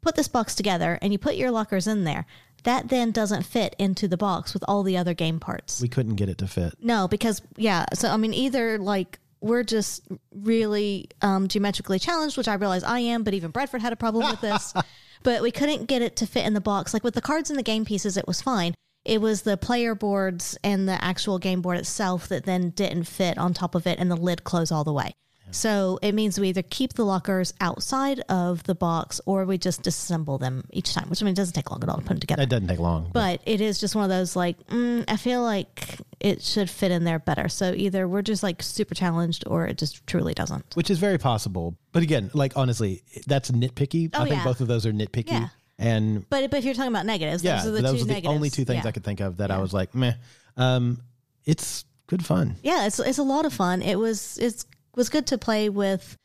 [0.01, 2.25] put this box together and you put your lockers in there
[2.63, 6.15] that then doesn't fit into the box with all the other game parts We couldn't
[6.15, 6.73] get it to fit.
[6.79, 7.85] no, because yeah.
[7.93, 12.99] So I mean, either like we're just really um, geometrically challenged, which I realize I
[12.99, 14.73] am, but even Bradford had a problem with this.
[15.23, 16.93] but we couldn't get it to fit in the box.
[16.93, 18.73] Like with the cards and the game pieces, it was fine.
[19.03, 23.37] It was the player boards and the actual game board itself that then didn't fit
[23.37, 25.13] on top of it, and the lid closed all the way.
[25.51, 29.83] So it means we either keep the lockers outside of the box or we just
[29.83, 32.09] disassemble them each time, which I mean, it doesn't take long at all to put
[32.09, 33.09] them together It doesn't take long.
[33.13, 36.91] but it is just one of those like mm, i feel like it should fit
[36.91, 40.75] in there better so either we're just like super challenged or it just truly doesn't
[40.75, 41.75] which is very possible.
[41.91, 44.09] But again, like honestly, that's nitpicky.
[44.15, 44.43] I Oh, think yeah.
[44.45, 45.31] both of those are nitpicky.
[45.31, 45.47] Yeah.
[45.77, 48.21] And but but if you're talking about negatives yeah, those are the those two are
[48.21, 48.89] the only two things yeah.
[48.89, 50.13] I could think of that I was like, meh.
[50.57, 51.01] Um,
[51.43, 52.55] it's good fun.
[52.61, 56.17] yeah it's, it's a lot of fun it was it's was good to play with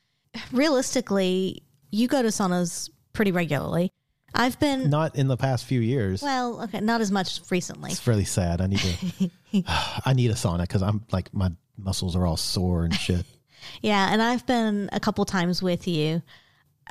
[0.52, 3.92] realistically you go to saunas pretty regularly
[4.34, 6.22] i've been Not in the past few years.
[6.22, 8.60] well okay not as much recently It's really sad.
[8.60, 9.30] I need to.
[10.04, 13.24] I need a sauna because I'm like my muscles are all sore and shit.
[13.82, 16.22] yeah and i've been a couple times with you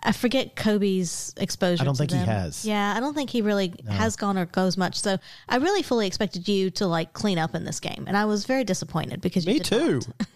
[0.04, 1.82] I forget Coby's exposure.
[1.82, 2.66] I don't think he has.
[2.66, 5.00] Yeah, I don't think he really has gone or goes much.
[5.00, 5.18] So
[5.50, 8.46] I really fully expected you to like clean up in this game, and I was
[8.46, 10.02] very disappointed because you Me too.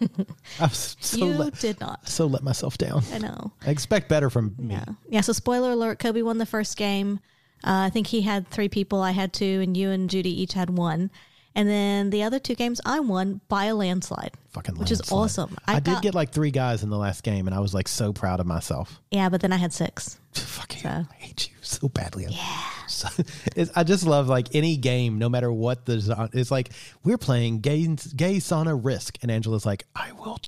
[0.60, 2.08] I was so you let, did not.
[2.08, 3.02] so let myself down.
[3.12, 3.52] I know.
[3.64, 4.74] I expect better from me.
[4.74, 4.84] Yeah.
[5.08, 5.20] Yeah.
[5.20, 7.20] So spoiler alert: Kobe won the first game.
[7.62, 9.02] Uh, I think he had three people.
[9.02, 11.10] I had two, and you and Judy each had one.
[11.54, 15.56] And then the other two games I won by a landslide, Fucking which is awesome.
[15.66, 17.88] I, did got- get like three guys in the last game, and I was like
[17.88, 19.00] so proud of myself.
[19.10, 20.18] yeah, but then I had six.
[20.32, 22.26] Fucking, So- I hate you so badly.
[22.30, 22.62] Yeah.
[22.86, 23.08] So,
[23.56, 26.28] it's, I just love like any game, no matter what the.
[26.32, 26.70] It's like
[27.02, 27.82] we're playing gay,
[28.14, 30.38] gay sauna risk, and Angela's like, I will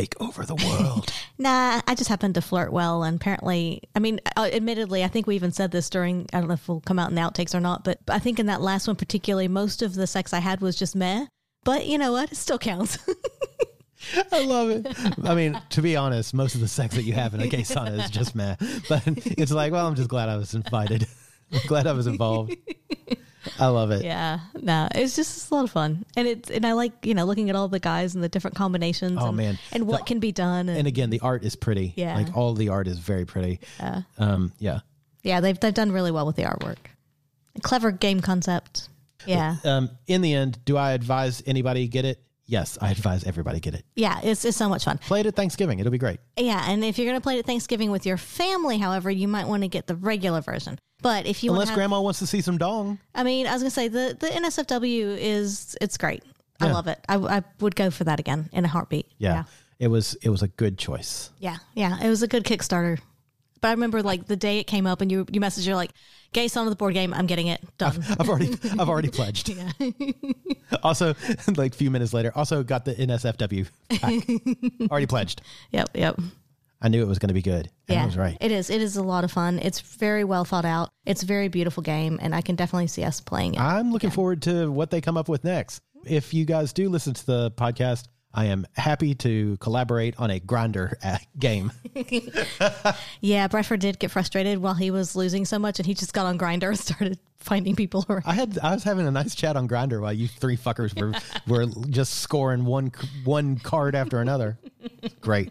[0.00, 1.12] take over the world.
[1.38, 5.26] Nah, I just happened to flirt well, and apparently, I mean, uh, admittedly, I think
[5.26, 6.26] we even said this during.
[6.34, 8.38] I don't know if we'll come out in the outtakes or not, but I think
[8.38, 11.24] in that last one particularly, most of the sex I had was just meh.
[11.64, 12.30] But you know what?
[12.30, 12.98] It still counts.
[14.32, 14.86] I love it.
[15.24, 17.62] I mean, to be honest, most of the sex that you have in a gay
[17.62, 18.56] sauna is just meh.
[18.86, 21.06] But it's like, well, I'm just glad I was invited.
[21.52, 22.54] I'm glad I was involved.
[23.58, 24.04] I love it.
[24.04, 27.24] Yeah, no, it's just a lot of fun, and it's and I like you know
[27.24, 29.18] looking at all the guys and the different combinations.
[29.20, 29.58] Oh, and, man.
[29.72, 30.68] and what The- can be done.
[30.68, 31.94] And, And again, the art is pretty.
[31.96, 32.16] Yeah.
[32.16, 33.60] Like all the art is very pretty.
[33.78, 34.02] Yeah.
[34.18, 34.80] Um, yeah.
[35.22, 36.76] yeah, they've they've done really well with the artwork.
[37.56, 38.88] A clever game concept.
[39.26, 42.22] Yeah, Um, in the end, do I advise anybody get it?
[42.46, 43.84] Yes, I advise everybody get it.
[43.94, 44.98] yeah, it's it's so much fun.
[44.98, 45.78] Play it at Thanksgiving.
[45.78, 46.20] It'll be great.
[46.36, 49.46] Yeah, and if you're gonna play it at Thanksgiving with your family, however, you might
[49.46, 50.78] want to get the regular version.
[51.02, 52.98] But if you Unless want, grandma wants to see some dong.
[53.14, 56.22] I mean, I was gonna say the the NSFW is it's great.
[56.60, 56.72] I Yeah.
[56.74, 56.98] love it.
[57.08, 59.06] I, I would go for that again in a heartbeat.
[59.18, 59.32] Yeah.
[59.34, 59.44] yeah.
[59.78, 61.30] It was it was a good choice.
[61.38, 62.98] Yeah, yeah, it was a good Kickstarter.
[63.62, 65.92] But I remember like the day it came up and you you messaged you're like,
[66.32, 69.48] "Gay Sauna the board game, I'm getting it done." I've already I've already pledged.
[69.54, 69.70] Yeah.
[70.82, 71.14] also,
[71.56, 73.66] like a few minutes later, also got the NSFW
[74.90, 75.42] already pledged.
[75.70, 76.18] yep, yep.
[76.82, 77.70] I knew it was going to be good.
[77.88, 78.36] And Yeah, I was right.
[78.40, 78.70] It is.
[78.70, 79.58] It is a lot of fun.
[79.58, 80.90] It's very well thought out.
[81.04, 83.60] It's a very beautiful game, and I can definitely see us playing it.
[83.60, 85.82] I'm looking forward to what they come up with next.
[86.04, 90.38] If you guys do listen to the podcast, I am happy to collaborate on a
[90.38, 91.72] Grindr uh, game.
[93.20, 96.26] yeah, Bradford did get frustrated while he was losing so much, and he just got
[96.26, 98.22] on Grindr and started finding people around.
[98.26, 101.12] I had I was having a nice chat on Grindr while you three fuckers were
[101.46, 102.92] were just scoring one
[103.24, 104.58] one card after another.
[105.20, 105.50] Great.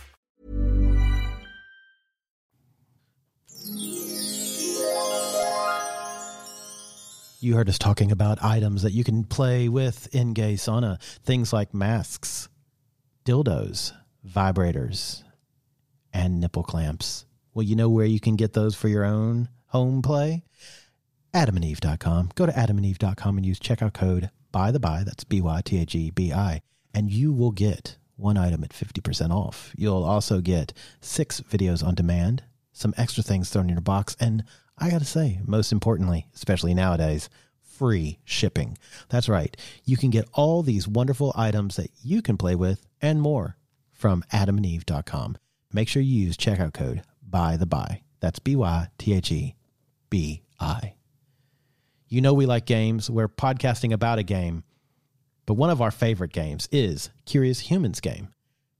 [7.43, 11.01] You heard us talking about items that you can play with in Gay Sauna.
[11.23, 12.49] Things like masks,
[13.25, 15.23] dildos, vibrators,
[16.13, 17.25] and nipple clamps.
[17.55, 20.43] Well, you know where you can get those for your own home play?
[21.33, 22.29] adamandeve.com.
[22.35, 25.95] Go to adamandeve.com and use checkout code by the by, that's B Y T H
[25.95, 26.61] E B I,
[26.93, 29.73] and you will get one item at 50% off.
[29.75, 34.43] You'll also get six videos on demand, some extra things thrown in your box, and
[34.81, 37.29] I got to say, most importantly, especially nowadays,
[37.61, 38.79] free shipping.
[39.09, 39.55] That's right.
[39.85, 43.57] You can get all these wonderful items that you can play with and more
[43.91, 45.37] from adamandeve.com.
[45.71, 48.01] Make sure you use checkout code by the by.
[48.21, 49.55] That's B Y T H E
[50.09, 50.95] B I.
[52.07, 53.09] You know, we like games.
[53.09, 54.63] We're podcasting about a game,
[55.45, 58.29] but one of our favorite games is Curious Humans game.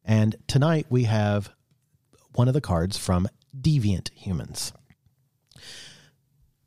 [0.04, 1.52] And tonight we have
[2.34, 4.74] one of the cards from Deviant Humans.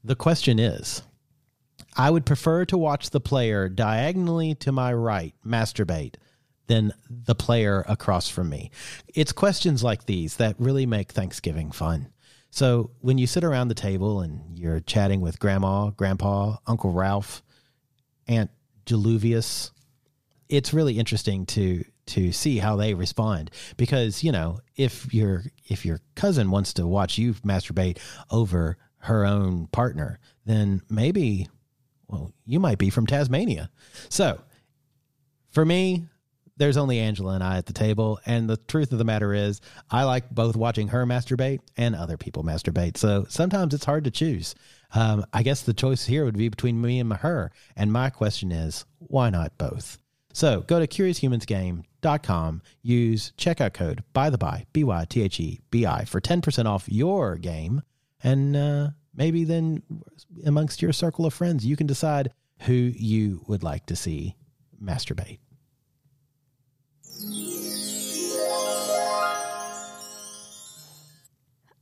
[0.05, 1.03] The question is
[1.97, 6.17] I would prefer to watch the player diagonally to my right masturbate
[6.67, 8.71] than the player across from me.
[9.09, 12.11] It's questions like these that really make Thanksgiving fun.
[12.51, 17.43] So when you sit around the table and you're chatting with grandma, grandpa, Uncle Ralph,
[18.29, 18.51] Aunt
[18.87, 19.71] Jeluvius,
[20.49, 25.87] it's really interesting to to see how they respond because you know if your if
[25.87, 27.99] your cousin wants to watch you masturbate
[28.31, 31.49] over her own partner then maybe
[32.09, 33.71] well you might be from Tasmania.
[34.09, 34.41] So
[35.51, 36.07] for me
[36.57, 39.61] there's only Angela and I at the table and the truth of the matter is
[39.91, 42.97] I like both watching her masturbate and other people masturbate.
[42.97, 44.55] So sometimes it's hard to choose.
[44.95, 48.53] Um, I guess the choice here would be between me and her and my question
[48.53, 49.99] is why not both?
[50.35, 55.61] So go to CuriousHumansGame.com, use checkout code by the by, B Y T H E
[55.71, 57.83] B I, for 10% off your game.
[58.25, 59.83] And uh, maybe then
[60.45, 64.35] amongst your circle of friends, you can decide who you would like to see
[64.83, 65.39] masturbate.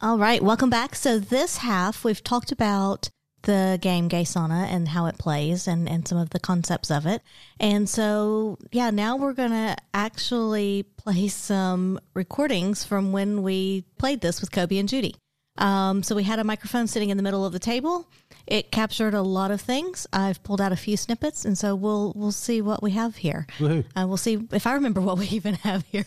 [0.00, 0.96] All right, welcome back.
[0.96, 3.08] So this half we've talked about
[3.42, 7.06] the game Gay Sauna and how it plays and, and some of the concepts of
[7.06, 7.22] it.
[7.60, 14.40] And so yeah, now we're gonna actually play some recordings from when we played this
[14.40, 15.14] with Coby and Judy.
[15.58, 18.08] Um, so we had a microphone sitting in the middle of the table.
[18.46, 20.06] It captured a lot of things.
[20.12, 23.46] I've pulled out a few snippets, and so we'll we'll see what we have here.
[23.58, 23.84] Woohoo.
[23.94, 26.06] Uh, we'll see if I remember what we even have here.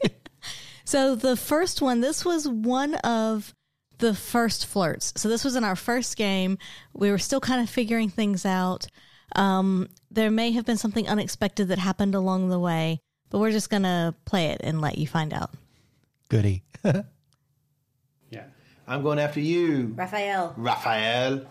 [0.84, 3.54] so the first one, this was one of
[3.98, 5.12] the first flirts.
[5.16, 6.56] So this was in our first game.
[6.94, 8.86] We were still kind of figuring things out.
[9.34, 13.70] Um, there may have been something unexpected that happened along the way, but we're just
[13.70, 15.50] gonna play it and let you find out.
[16.28, 16.62] Goody.
[18.88, 18.94] Yeah.
[18.94, 20.54] I'm going after you, Raphael.
[20.56, 21.42] Raphael.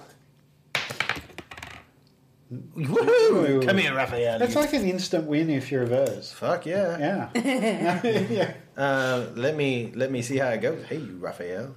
[2.78, 3.66] Woohoo!
[3.66, 4.40] Come here, Raphael.
[4.40, 6.32] That's like an instant win if you're reverse.
[6.32, 7.30] Fuck yeah.
[7.36, 8.22] Yeah.
[8.30, 8.54] yeah.
[8.78, 10.84] Uh, let me let me see how it goes.
[10.86, 11.74] Hey, you, Raphael.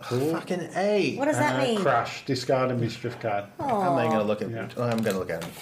[0.00, 1.14] Fucking A.
[1.14, 1.78] What does that Uh, mean?
[1.80, 2.24] crush.
[2.26, 3.44] Discard a mischief card.
[3.60, 4.50] How am I gonna look at?
[4.50, 4.68] Yeah.
[4.76, 5.52] Oh, I'm gonna look at him.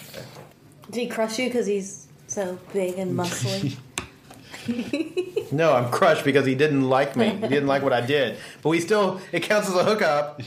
[0.90, 3.76] Did he crush you because he's so big and muscly?
[5.53, 7.31] No, I'm crushed because he didn't like me.
[7.31, 8.37] He didn't like what I did.
[8.62, 10.40] But we still, it counts as a hookup.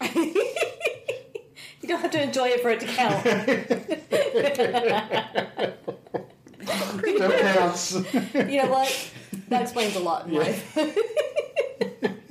[0.14, 0.34] you
[1.88, 3.20] don't have to enjoy it for it to count.
[7.00, 7.94] Still counts.
[8.34, 9.10] you know what?
[9.48, 10.78] That explains a lot in life.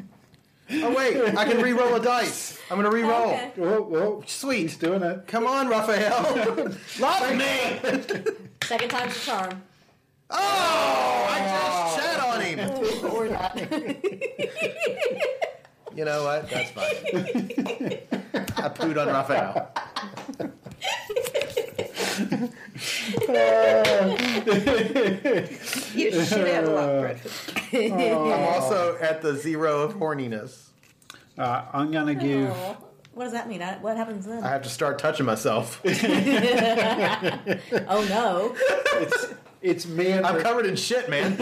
[0.70, 2.60] Oh wait, I can re-roll a dice.
[2.70, 3.12] I'm gonna re-roll.
[3.14, 3.52] Oh, okay.
[3.56, 4.24] Whoa, whoa.
[4.28, 4.64] Sweet.
[4.64, 5.26] He's doing it.
[5.26, 6.76] Come on, Raphael.
[7.00, 7.80] Love me.
[8.64, 9.64] Second time's a charm.
[10.30, 12.60] Oh, I just shat on him.
[13.14, 13.56] or not.
[15.96, 16.50] You know what?
[16.50, 16.96] That's fine.
[18.58, 19.72] I pooed on Raphael.
[25.96, 27.94] You should have a lot, Griffin.
[27.94, 30.68] I'm also at the zero of horniness.
[31.38, 32.50] Uh, I'm going to give.
[33.14, 33.62] What does that mean?
[33.62, 34.44] I- What happens then?
[34.44, 35.82] I have to start touching myself.
[35.86, 35.90] oh
[38.10, 38.56] no!
[39.02, 39.28] It's,
[39.62, 41.34] it's me and I'm covered in shit, man.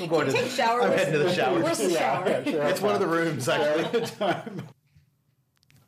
[0.00, 0.32] I'm going to.
[0.32, 0.82] Take a shower.
[0.82, 1.60] I'm Where's- heading to the shower.
[1.60, 2.24] Where's the shower?
[2.26, 4.62] It's one of the rooms, actually.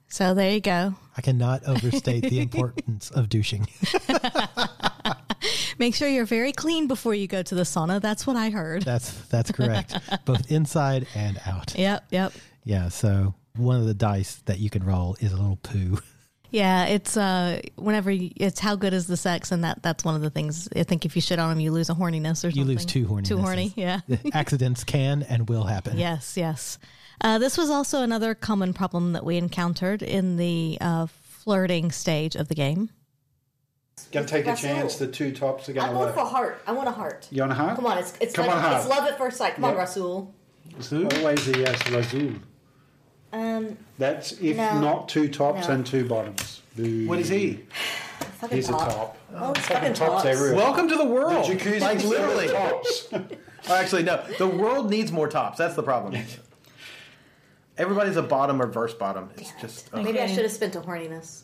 [0.08, 0.94] So there you go.
[1.16, 3.66] I cannot overstate the importance of douching.
[5.78, 8.00] Make sure you're very clean before you go to the sauna.
[8.00, 8.82] That's what I heard.
[8.82, 9.96] That's that's correct,
[10.26, 11.74] both inside and out.
[11.76, 12.32] Yep, yep.
[12.64, 12.88] Yeah.
[12.90, 15.98] So one of the dice that you can roll is a little poo.
[16.52, 20.14] Yeah, it's uh whenever you, it's how good is the sex, and that that's one
[20.14, 20.68] of the things.
[20.76, 22.58] I think if you shit on them, you lose a horniness or something.
[22.60, 23.26] You lose two horny.
[23.26, 24.00] Too horny, yeah.
[24.34, 25.98] Accidents can and will happen.
[25.98, 26.78] yes, yes.
[27.22, 32.36] Uh, this was also another common problem that we encountered in the uh, flirting stage
[32.36, 32.90] of the game.
[34.10, 34.68] Going to take a Russell.
[34.68, 34.96] chance.
[34.96, 36.14] The two tops are going I'm to going work.
[36.16, 36.62] for a heart.
[36.66, 37.28] I want a heart.
[37.30, 37.76] You want a heart?
[37.76, 38.76] Come on, it's it's Come like, on, heart.
[38.80, 39.54] it's love at first sight.
[39.54, 39.78] Come on, Yep.
[39.78, 40.34] Rasul.
[40.74, 42.38] Always a yes, Razul.
[43.32, 44.80] Um, That's if No.
[44.80, 45.74] not two tops No.
[45.74, 46.60] and two bottoms.
[46.76, 47.06] Boo.
[47.08, 47.60] What is he?
[48.40, 48.88] fucking He's a top.
[48.92, 49.16] top.
[49.34, 50.24] Oh, it's Fucking fucking tops tops.
[50.26, 50.56] everywhere.
[50.56, 51.46] Welcome to the world.
[51.48, 52.48] The jacuzzi like literally.
[52.48, 53.08] tops.
[53.12, 53.24] Oh,
[53.74, 54.22] actually, no.
[54.38, 55.58] The world needs more tops.
[55.58, 56.20] That's the problem.
[57.78, 59.30] Everybody's a bottom or verse bottom.
[59.36, 60.02] It's just oh.
[60.02, 61.42] Maybe I should have spent a horniness.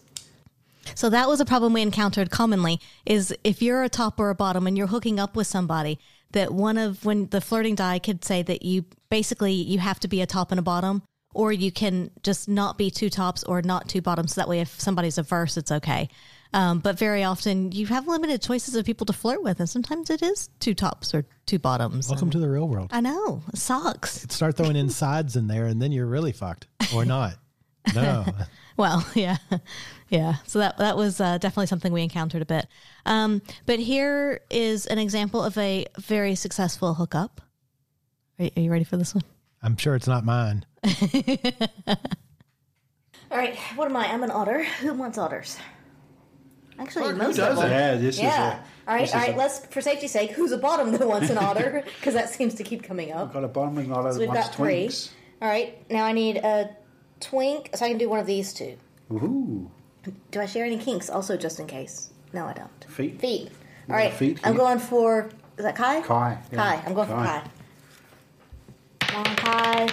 [0.95, 4.35] So that was a problem we encountered commonly is if you're a top or a
[4.35, 5.99] bottom and you're hooking up with somebody
[6.33, 10.09] that one of when the flirting die could say that you basically you have to
[10.09, 11.03] be a top and a bottom
[11.39, 14.59] or you can just not be two tops or not two bottoms so that way
[14.61, 16.09] if somebody's a verse it's okay.
[16.53, 20.11] Um, but very often you have limited choices of people to flirt with and sometimes
[20.11, 22.09] it is two tops or two bottoms.
[22.09, 22.91] welcome and- to the real world.
[22.93, 23.43] I know.
[23.53, 24.27] It sucks.
[24.31, 27.35] Start throwing in sides in there, and then you're really fucked, or not.
[27.95, 28.27] No.
[28.77, 29.39] Well, yeah,
[30.11, 30.35] yeah.
[30.47, 32.67] So that that was uh, definitely something we encountered a bit.
[33.07, 37.41] Um, but here is an example of a very successful hookup.
[38.39, 39.25] Are are you ready for this one?
[39.63, 40.65] I'm sure it's not mine.
[43.31, 43.57] All right.
[43.77, 44.07] What am I?
[44.07, 44.65] I'm an otter.
[44.65, 45.59] Who wants otters?
[46.79, 47.71] Actually, Fuck, who most of them.
[47.71, 48.29] Yeah, this Yeah.
[48.29, 48.35] is
[48.87, 49.01] all right.
[49.01, 49.35] this All is right.
[49.35, 51.83] a- Let's, for safety's sake, who's a bottom that wants an otter?
[51.99, 53.17] Because that seems to keep coming a.
[53.17, 53.33] up.
[53.33, 54.87] Got a bottom and not a So we've wants got three.
[54.87, 55.11] twinks.
[55.43, 55.91] All right.
[55.91, 56.71] Now I need a
[57.21, 58.77] twink, so I can do one of these two.
[59.13, 59.71] Ooh.
[60.31, 61.11] Do I share any kinks?
[61.11, 62.11] Also, just in case.
[62.33, 62.85] No, I don't.
[62.89, 63.21] Feet.
[63.21, 63.51] Feet.
[63.91, 65.29] All Yeah, feet, I'm going for.
[65.59, 66.01] Is that Kai?
[66.03, 66.39] Kai.
[66.53, 66.57] yeah.
[66.59, 66.83] Kai.
[66.87, 67.43] I'm going for Kai.
[69.09, 69.91] Come on,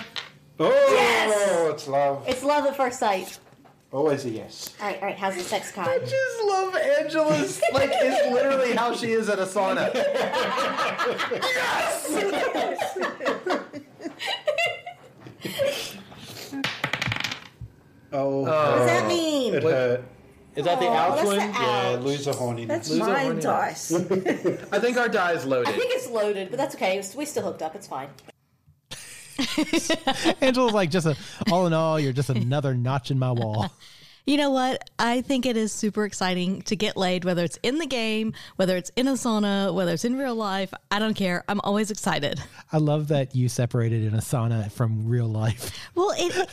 [0.59, 1.71] Oh, Yes!
[1.73, 2.23] it's love.
[2.27, 3.39] It's love at first sight.
[3.91, 4.73] Always a yes.
[4.81, 5.17] All right, all right.
[5.17, 5.83] How's the sex, Kai?
[5.85, 7.61] I just love Angela's.
[7.73, 9.93] Like, it's literally how she is at a sauna.
[11.45, 12.07] yes.
[18.11, 19.55] Oh, What does that mean?
[19.55, 20.03] it hurt.
[20.55, 21.37] Is that the Oh, ouch that's one?
[21.37, 22.01] the Yeah, ouch.
[22.01, 22.67] lose a horniness.
[22.67, 23.91] That's Lose a my horny dice.
[24.71, 25.73] I think our die is loaded.
[25.73, 27.01] I think it's loaded, but that's okay.
[27.17, 27.75] We still hooked up.
[27.75, 28.07] It's fine.
[30.41, 31.15] Angela's like just a.
[31.51, 33.71] All in all, you're just another notch in my wall.
[34.27, 34.89] You know what?
[34.97, 38.75] I think it is super exciting to get laid, whether it's in the game, whether
[38.75, 40.73] it's in a sauna, whether it's in real life.
[40.89, 41.43] I don't care.
[41.47, 42.41] I'm always excited.
[42.73, 45.77] I love that you separated in a sauna from real life.
[45.93, 46.49] Well, it.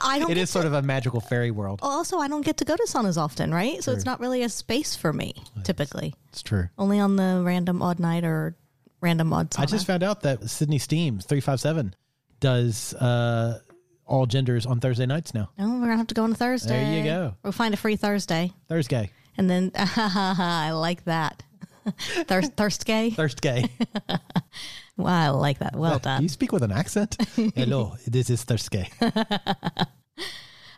[0.00, 0.28] I don't.
[0.38, 1.78] It is sort of a magical fairy world.
[1.82, 3.82] Also, I don't get to go to saunas often, right?
[3.82, 6.14] So it's not really a space for me typically.
[6.30, 6.68] It's true.
[6.76, 8.56] Only on the random odd night or
[9.00, 9.58] random sauna.
[9.58, 11.94] I just found out that Sydney Steams 357
[12.40, 13.60] does uh,
[14.06, 15.50] all genders on Thursday nights now.
[15.58, 16.68] Oh, we're gonna have to go on a Thursday.
[16.84, 17.34] There you go.
[17.42, 19.10] We'll find a free Thursday, Thursday.
[19.36, 21.42] and then I like that.
[22.26, 23.10] Thirst, Thursday.
[23.10, 23.68] Thursday.
[24.96, 25.76] Wow, I like that.
[25.76, 26.24] Well done.
[26.24, 27.16] you speak with an accent?
[27.54, 28.90] Hello, this is Thursday.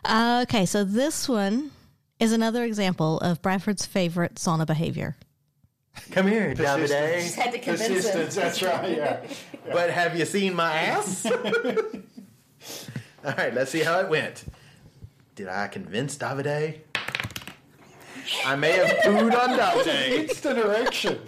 [0.05, 1.71] Uh, okay, so this one
[2.19, 5.15] is another example of Bradford's favorite sauna behavior.
[6.11, 7.33] Come here, Davide.
[7.35, 7.95] Had to convince him.
[7.95, 9.25] Persistence, that's right, yeah.
[9.71, 11.25] But have you seen my ass?
[13.23, 14.43] All right, let's see how it went.
[15.35, 16.79] Did I convince Davide?
[18.45, 20.09] I may have pooed on Davide.
[20.29, 21.19] Instant erection.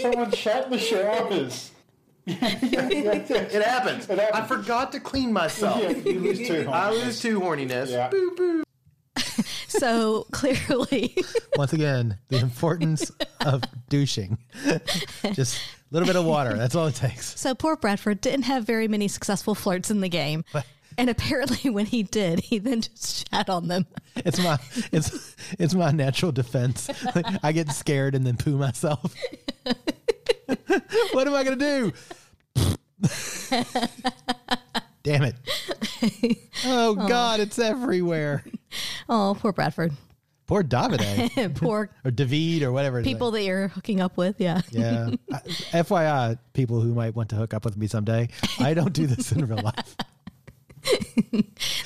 [0.00, 1.70] Someone shat in the showers.
[2.26, 3.30] It happens.
[3.30, 4.10] It happens.
[4.10, 5.82] I forgot to clean myself.
[5.82, 7.04] Yeah, you lose two I hormones.
[7.04, 7.90] lose two horniness.
[7.90, 8.08] Yeah.
[8.08, 8.62] Boo boo.
[9.80, 11.16] So clearly,
[11.56, 13.10] Once again, the importance
[13.46, 14.36] of douching.
[15.32, 15.60] Just a
[15.90, 16.54] little bit of water.
[16.54, 17.40] That's all it takes.
[17.40, 20.44] so poor Bradford didn't have very many successful flirts in the game.
[20.98, 23.86] And apparently, when he did, he then just shat on them.
[24.16, 24.58] It's my
[24.92, 26.90] it's it's my natural defense.
[27.42, 29.14] I get scared and then poo myself.
[31.12, 31.92] what am I gonna do?
[35.02, 35.36] Damn it.
[36.64, 38.44] Oh God, it's everywhere.
[39.08, 39.92] Oh, poor Bradford.
[40.46, 41.36] Poor Davide.
[41.36, 41.48] Eh?
[41.54, 42.98] poor or David or whatever.
[42.98, 43.06] it is.
[43.08, 44.40] people that you're hooking up with.
[44.40, 44.60] Yeah.
[44.70, 45.10] Yeah.
[45.32, 45.38] I-
[45.82, 48.28] FYI, people who might want to hook up with me someday,
[48.60, 49.96] I don't do this in real life.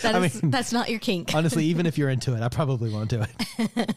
[0.03, 1.35] That is, mean- that's not your kink.
[1.35, 3.95] Honestly, even if you're into it, I probably won't do it.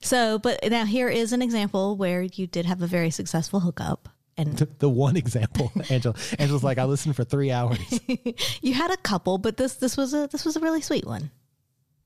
[0.00, 4.08] So, but now here is an example where you did have a very successful hookup.
[4.36, 7.78] And The one example, Angela, Angela's like, I listened for three hours.
[8.62, 11.30] you had a couple, but this this was a this was a really sweet one.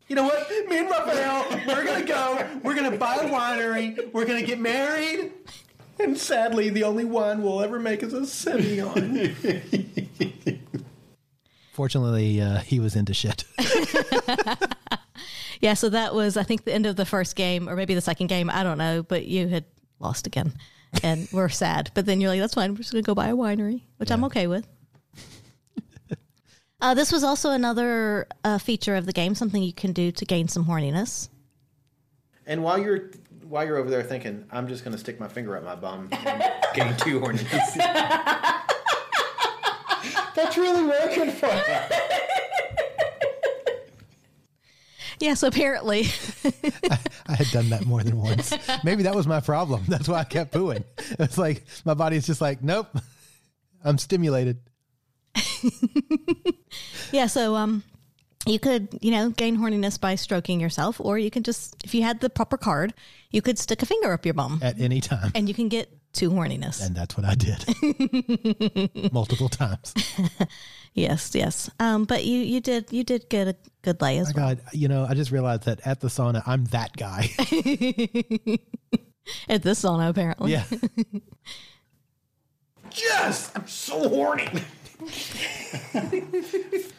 [0.09, 0.49] You know what?
[0.69, 2.47] Me and Raphael, we're gonna go.
[2.63, 4.13] We're gonna buy a winery.
[4.13, 5.33] We're gonna get married.
[6.01, 9.35] And sadly, the only wine we'll ever make is a Semillon.
[11.73, 13.45] Fortunately, uh, he was into shit.
[15.61, 18.01] Yeah, so that was I think the end of the first game or maybe the
[18.01, 19.65] second game, I don't know, but you had
[19.99, 20.53] lost again.
[21.03, 21.91] And we're sad.
[21.95, 24.25] But then you're like, that's fine, we're just gonna go buy a winery, which I'm
[24.25, 24.67] okay with.
[26.81, 30.25] Uh, this was also another uh, feature of the game, something you can do to
[30.25, 31.29] gain some horniness.
[32.47, 33.11] and while you're
[33.49, 36.45] while you're over there thinking, I'm just gonna stick my finger up my bum and
[36.75, 37.75] getting two horniness.
[40.37, 41.63] That's really working for you.
[45.21, 46.07] Yeah, so apparently
[47.27, 48.53] I had done that more than once.
[48.85, 49.85] Maybe that was my problem.
[49.89, 50.85] That's why I kept pooing.
[51.19, 52.89] It's like my body's just like, nope,
[53.85, 54.59] I'm stimulated.
[57.11, 57.83] Yeah, so um
[58.47, 62.03] you could, you know, gain horniness by stroking yourself, or you can just if you
[62.03, 62.95] had the proper card,
[63.31, 65.33] you could stick a finger up your bum at any time.
[65.35, 66.85] and you can get two horniness.
[66.85, 69.93] And that's what I did multiple times.
[70.95, 71.69] yes, yes.
[71.79, 74.55] Um but you you did you did get a good lay as My well.
[74.55, 77.29] God, you know, I just realized that at the sauna, I'm that guy.
[79.49, 80.53] At this sauna apparently.
[80.53, 80.65] yeah.
[82.97, 84.49] yes, I'm so horny.
[85.01, 85.07] All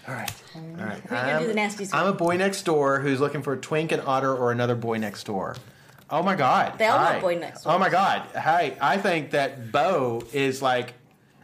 [0.07, 1.11] right, all right.
[1.11, 3.91] We're gonna do the nasty I'm a boy next door who's looking for a twink
[3.91, 5.55] and otter or another boy next door.
[6.09, 6.77] Oh my god.
[6.79, 7.13] They all Hi.
[7.13, 7.73] have boy next door.
[7.73, 8.27] Oh my god.
[8.35, 10.93] Hey, I think that Bo is like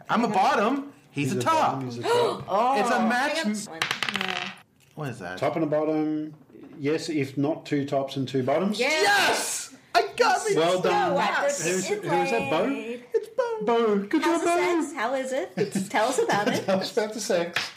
[0.08, 1.74] I'm a bottom, he's, a top.
[1.74, 2.44] bottom, he's a top.
[2.48, 3.38] Oh, it's a Bring match.
[3.38, 3.80] up one.
[4.20, 4.50] Yeah.
[4.94, 5.38] What is that?
[5.38, 6.32] Top and a bottom.
[6.78, 8.78] Yes, if not two tops and two bottoms.
[8.80, 8.88] Yeah.
[8.88, 9.74] Yes!
[9.94, 10.56] I got me.
[10.56, 11.14] Well done.
[11.14, 11.42] Wow.
[11.44, 12.95] Who's, who's that, Bo?
[13.26, 13.64] It's Bo.
[13.64, 13.98] Bo.
[14.06, 14.80] Good How's job, the Bo.
[14.82, 14.94] sex?
[14.94, 15.88] How is it?
[15.90, 16.64] Tell us about it.
[16.64, 17.70] Tell us about the sex.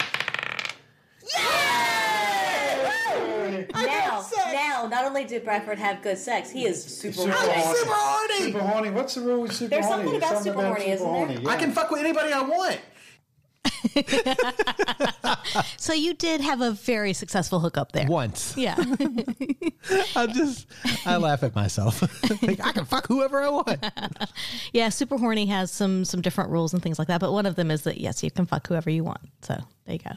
[3.74, 7.52] now, now, not only did Bradford have good sex, he is super Super horny.
[7.60, 7.76] horny.
[7.78, 8.38] Super horny.
[8.52, 8.90] Super horny.
[8.90, 9.82] What's the rule with super horny?
[9.82, 10.04] There's horny?
[10.04, 11.40] something There's about super horny, isn't there?
[11.42, 11.48] yeah.
[11.50, 12.80] I can fuck with anybody I want.
[15.76, 18.06] So you did have a very successful hookup there.
[18.06, 18.54] Once.
[18.56, 18.76] Yeah.
[20.14, 20.66] I just,
[21.06, 22.02] I laugh at myself.
[22.42, 23.84] Like, I can fuck whoever I want.
[24.72, 27.54] yeah, super horny has some some different rules and things like that, but one of
[27.56, 29.20] them is that yes, you can fuck whoever you want.
[29.42, 30.12] So there you go.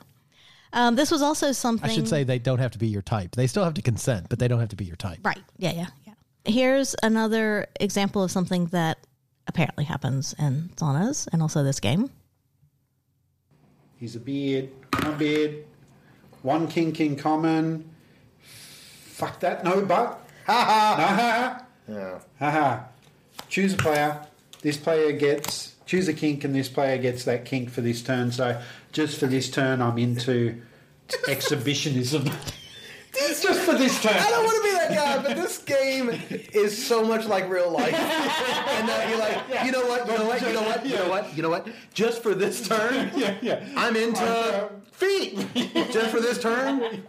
[0.73, 3.35] Um, this was also something I should say they don't have to be your type.
[3.35, 5.19] They still have to consent, but they don't have to be your type.
[5.23, 5.41] Right.
[5.57, 6.13] Yeah, yeah, yeah.
[6.45, 8.99] Here's another example of something that
[9.47, 12.09] apparently happens in saunas and also this game.
[14.03, 14.69] He's a beard,
[15.01, 15.63] one beard,
[16.41, 17.89] one kink in common,
[18.41, 19.63] Fuck that.
[19.63, 20.19] No, but.
[20.45, 20.95] Ha ha.
[20.97, 21.65] No, ha ha.
[21.87, 22.19] Yeah.
[22.39, 22.85] Ha ha.
[23.47, 24.27] Choose a player.
[24.61, 25.75] This player gets.
[25.85, 28.33] Choose a kink, and this player gets that kink for this turn.
[28.33, 30.61] So, just for this turn, I'm into
[31.29, 32.25] exhibitionism.
[33.13, 34.17] just for this turn.
[34.17, 36.09] I don't want to be that guy, but this game
[36.53, 37.93] is so much like real life.
[37.93, 41.09] and uh, you're like, you know what, you know what, you know what, you know
[41.09, 41.67] what, you know what?
[41.93, 43.65] Just for this turn, Yeah, yeah.
[43.75, 45.35] I'm into feet.
[45.91, 47.03] Just for this turn,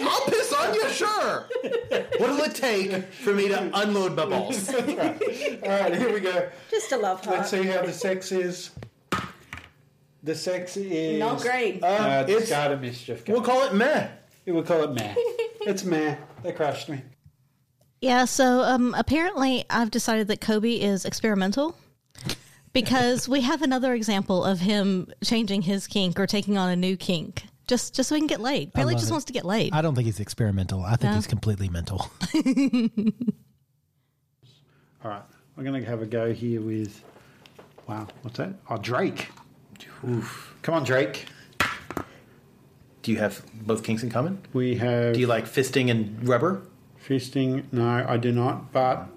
[0.00, 1.48] I'll piss on you, sure.
[2.18, 4.68] What'll it take for me to unload my balls?
[4.74, 6.48] All right, here we go.
[6.70, 7.62] Just a love Let's heart.
[7.64, 8.70] see how the sex is.
[10.22, 11.82] The sex is Not great.
[11.82, 13.28] Uh, Uh, it's it's- got a mischief.
[13.28, 14.08] We'll call it meh.
[14.46, 15.14] We'll call it meh.
[15.66, 16.16] it's meh.
[16.42, 17.02] They crushed me.
[18.00, 21.76] Yeah, so um, apparently I've decided that Coby is experimental
[22.72, 26.96] because we have another example of him changing his kink or taking on a new
[26.96, 28.68] kink just just so he can get laid.
[28.68, 29.12] Apparently, just it.
[29.12, 29.72] wants to get laid.
[29.72, 30.82] I don't think he's experimental.
[30.84, 31.14] I think No?
[31.14, 32.10] he's completely mental.
[35.04, 35.22] All right,
[35.56, 37.02] we're going to have a go here with.
[37.86, 38.50] Wow, what's that?
[38.70, 39.28] Oh, Drake.
[40.08, 40.54] Oof.
[40.62, 41.26] Come on, Drake.
[43.02, 44.40] Do you have both kinks in common?
[44.54, 46.62] We have Do you like fisting and rubber?
[47.06, 47.64] Fisting.
[47.72, 48.72] No, I do not.
[48.72, 49.08] But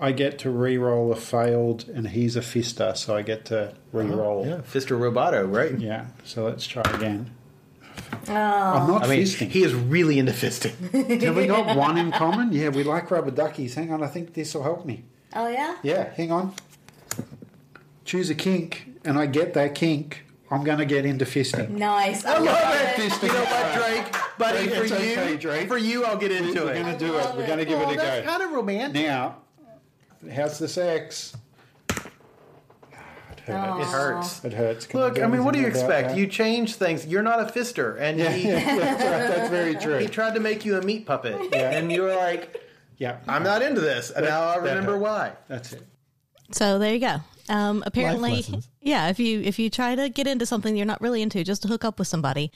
[0.00, 3.76] I get to re-roll a failed, and he's a fister, so I get to oh,
[3.92, 4.46] re-roll.
[4.46, 5.78] Yeah, Fister roboto, right?
[5.78, 7.30] Yeah, so let's try again.
[8.28, 8.34] Oh.
[8.34, 9.50] I'm not I mean, fisting.
[9.50, 11.22] he is really into fisting.
[11.22, 12.52] Have we got one in common?
[12.52, 13.74] Yeah, we like rubber duckies.
[13.74, 15.04] Hang on, I think this will help me.
[15.34, 15.76] Oh yeah.
[15.82, 16.54] Yeah, hang on.
[18.04, 20.24] Choose a kink, and I get that kink.
[20.52, 21.70] I'm going to get into fisting.
[21.70, 22.24] Nice.
[22.26, 22.96] I love it.
[23.00, 23.22] Fisting.
[23.28, 24.16] You know what, Drake?
[24.38, 25.68] Buddy, Drake, for you, okay, Drake.
[25.68, 26.76] for you, I'll get into it.
[26.76, 27.34] We're going to do it.
[27.36, 28.30] We're going to give Oh, it a that's go.
[28.30, 29.06] kind of romantic.
[29.06, 29.36] Now,
[30.32, 31.34] how's the sex?
[33.44, 33.80] It hurts.
[33.80, 34.44] It hurts.
[34.44, 34.86] It hurts.
[34.86, 36.08] Can Look, I mean, what do you expect?
[36.10, 36.16] that?
[36.16, 37.06] You change things.
[37.06, 39.36] You're not a fister, and Yeah, he yeah, that's right.
[39.36, 39.98] That's very true.
[39.98, 41.70] he tried to make you a meat puppet, Yeah.
[41.70, 42.62] and you were like,
[42.98, 45.32] Yeah, "I'm not into this," and That- now I remember why.
[45.48, 45.82] That's it.
[46.52, 47.16] So there you go.
[47.48, 48.44] Um, apparently,
[48.80, 49.08] yeah.
[49.08, 51.68] If you if you try to get into something you're not really into, just to
[51.68, 52.52] hook up with somebody,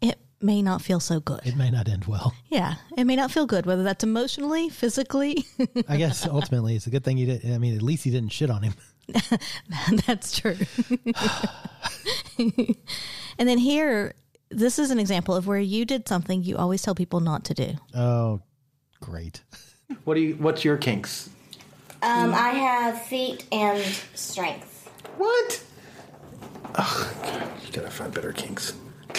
[0.00, 1.40] it may not feel so good.
[1.44, 2.34] It may not end well.
[2.48, 5.44] yeah, it may not feel good, whether that's emotionally, physically.
[5.88, 7.50] I guess ultimately it's a good thing you did.
[7.50, 8.74] I mean, at least you didn't shit on him.
[10.06, 10.56] that's true.
[12.38, 14.14] and then here,
[14.50, 17.54] this is an example of where you did something you always tell people not to
[17.54, 17.74] do.
[17.94, 18.40] Oh,
[19.00, 19.42] great.
[20.04, 20.34] What do you?
[20.36, 21.30] What's your kinks?
[22.02, 23.82] Um, I have feet and
[24.14, 24.90] strength.
[25.18, 25.62] What?
[26.78, 28.74] Oh, God, you gotta find better kinks.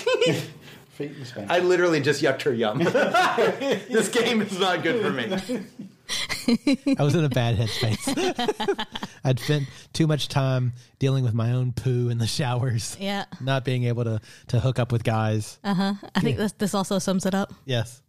[0.92, 1.52] Feet and spank.
[1.52, 2.80] I literally just yucked her yum.
[2.84, 5.26] this game is not good for me.
[6.98, 8.88] I was in a bad headspace.
[9.24, 12.98] I'd spent too much time dealing with my own poo in the showers.
[13.00, 13.26] Yeah.
[13.40, 15.60] Not being able to to hook up with guys.
[15.64, 15.94] Uh huh.
[16.16, 17.54] I think this this also sums it up.
[17.66, 18.02] Yes.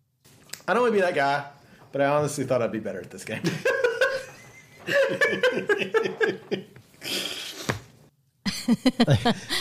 [0.67, 1.45] I don't want to be that guy,
[1.93, 3.43] but I honestly thought I'd be better at this game.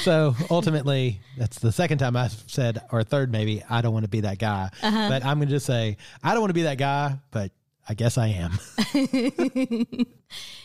[0.04, 4.10] So ultimately, that's the second time I've said, or third maybe, I don't want to
[4.10, 4.70] be that guy.
[4.82, 5.10] Uh-huh.
[5.10, 7.52] But I'm going to just say, I don't want to be that guy, but
[7.88, 10.06] I guess I am.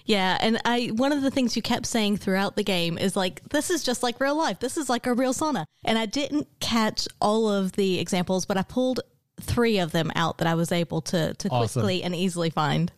[0.04, 3.42] Yeah, and I one of the things you kept saying throughout the game is like
[3.48, 4.61] this is just like real life.
[4.61, 5.64] This is like a real sauna.
[5.84, 9.00] And I didn't catch all of the examples, but I pulled
[9.40, 11.80] 3 of them out that I was able to to Awesome.
[11.82, 12.92] quickly and easily find.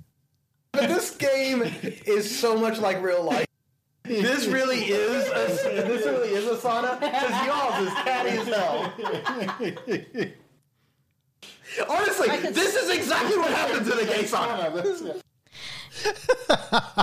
[0.79, 1.62] But this game
[2.07, 3.47] is so much like real life.
[4.05, 5.33] This really is a,
[5.83, 8.93] this really is a sauna because y'all's is catty as hell.
[11.89, 15.20] Honestly, this is exactly what happens in a gay sauna.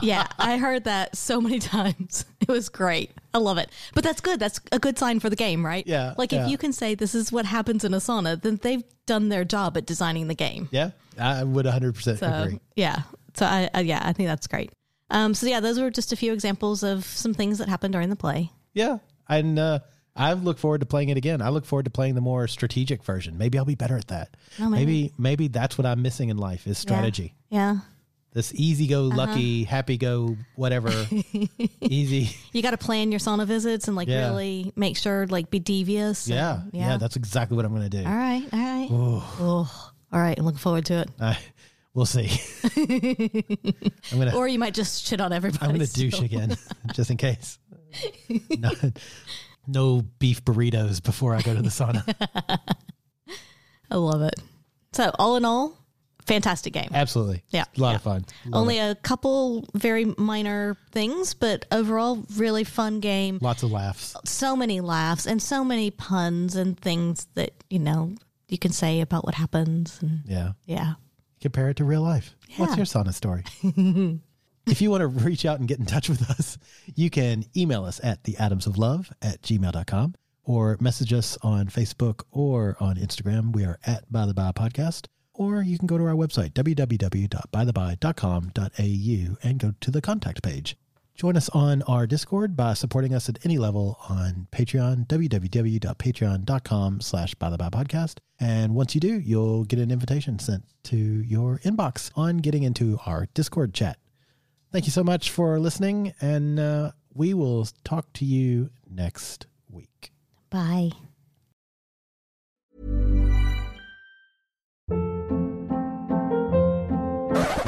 [0.02, 2.24] Yeah, I heard that so many times.
[2.40, 3.12] It was great.
[3.34, 3.70] I love it.
[3.94, 4.40] But that's good.
[4.40, 5.86] That's a good sign for the game, right?
[5.86, 6.46] Yeah, Like yeah.
[6.46, 9.44] if you can say this is what happens in a sauna, then they've done their
[9.44, 10.70] job at designing the game.
[10.72, 10.92] Yeah.
[11.20, 12.60] I would 100% So agree.
[12.76, 13.02] yeah,
[13.36, 14.72] so I, I yeah I think that's great.
[15.10, 18.10] Um, so yeah, those were just a few examples of some things that happened during
[18.10, 18.52] the play.
[18.74, 18.98] Yeah.
[19.30, 19.80] And uh,
[20.16, 21.42] I look forward to playing it again.
[21.42, 23.38] I look forward to playing the more strategic version.
[23.38, 24.36] Maybe I'll be better at that.
[24.60, 24.86] Oh, maybe.
[24.86, 27.36] maybe maybe that's what I'm missing in life is strategy.
[27.50, 27.78] Yeah,
[28.34, 29.18] This easy go Uh-huh.
[29.18, 30.90] lucky, happy go whatever.
[31.82, 32.30] easy.
[32.52, 34.30] you got to plan your sauna visits and like Yeah.
[34.30, 36.26] really make sure like be devious.
[36.28, 36.98] and- Yeah, yeah.
[36.98, 38.08] that's exactly what I'm going to do.
[38.08, 38.44] all right.
[38.52, 38.88] All right.
[38.92, 40.38] Oh, all right.
[40.38, 41.10] I'm looking forward to it.
[41.20, 41.36] Uh,
[41.96, 42.30] we'll see.
[44.12, 45.66] I'm to Or you might just shit on everybody.
[45.66, 46.56] I'm going to douche again
[46.94, 47.58] just in case.
[48.60, 48.72] No,
[49.68, 52.04] no beef burritos before I go to the sauna.
[53.90, 54.36] I love it.
[54.94, 55.78] So all in all,
[56.26, 56.90] fantastic game.
[56.94, 57.44] Absolutely.
[57.50, 57.96] Yeah, A lot yeah.
[57.96, 58.26] of fun.
[58.48, 58.92] Love Only it.
[58.92, 63.40] a couple very minor things, but overall, really fun game.
[63.42, 64.16] lots of laughs.
[64.26, 68.14] so many laughs and so many puns and things that you know
[68.50, 70.52] you can say about what happens and Yeah.
[70.66, 70.94] yeah
[71.42, 72.36] compare it to real life.
[72.58, 73.44] What's your sauna story?
[74.68, 76.58] if you want to reach out and get in touch with us,
[76.96, 81.68] you can email us at the atoms of love at gmail.com or message us on
[81.68, 83.54] Facebook or on Instagram.
[83.54, 85.08] We are at By the Bi Podcast.
[85.34, 90.78] Or you can go to our website, www.bythebi.com.au, and go to the contact page.
[91.16, 97.34] Join us on our Discord by supporting us at any level on Patreon, www.patreon.com slash
[97.36, 98.18] by the bi podcast.
[98.38, 103.00] And once you do, you'll get an invitation sent to your inbox on getting into
[103.06, 103.98] our Discord chat.
[104.74, 110.12] Thank you so much for listening, and uh, we will talk to you next week.
[110.50, 110.92] Bye.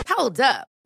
[0.09, 0.67] Hold up.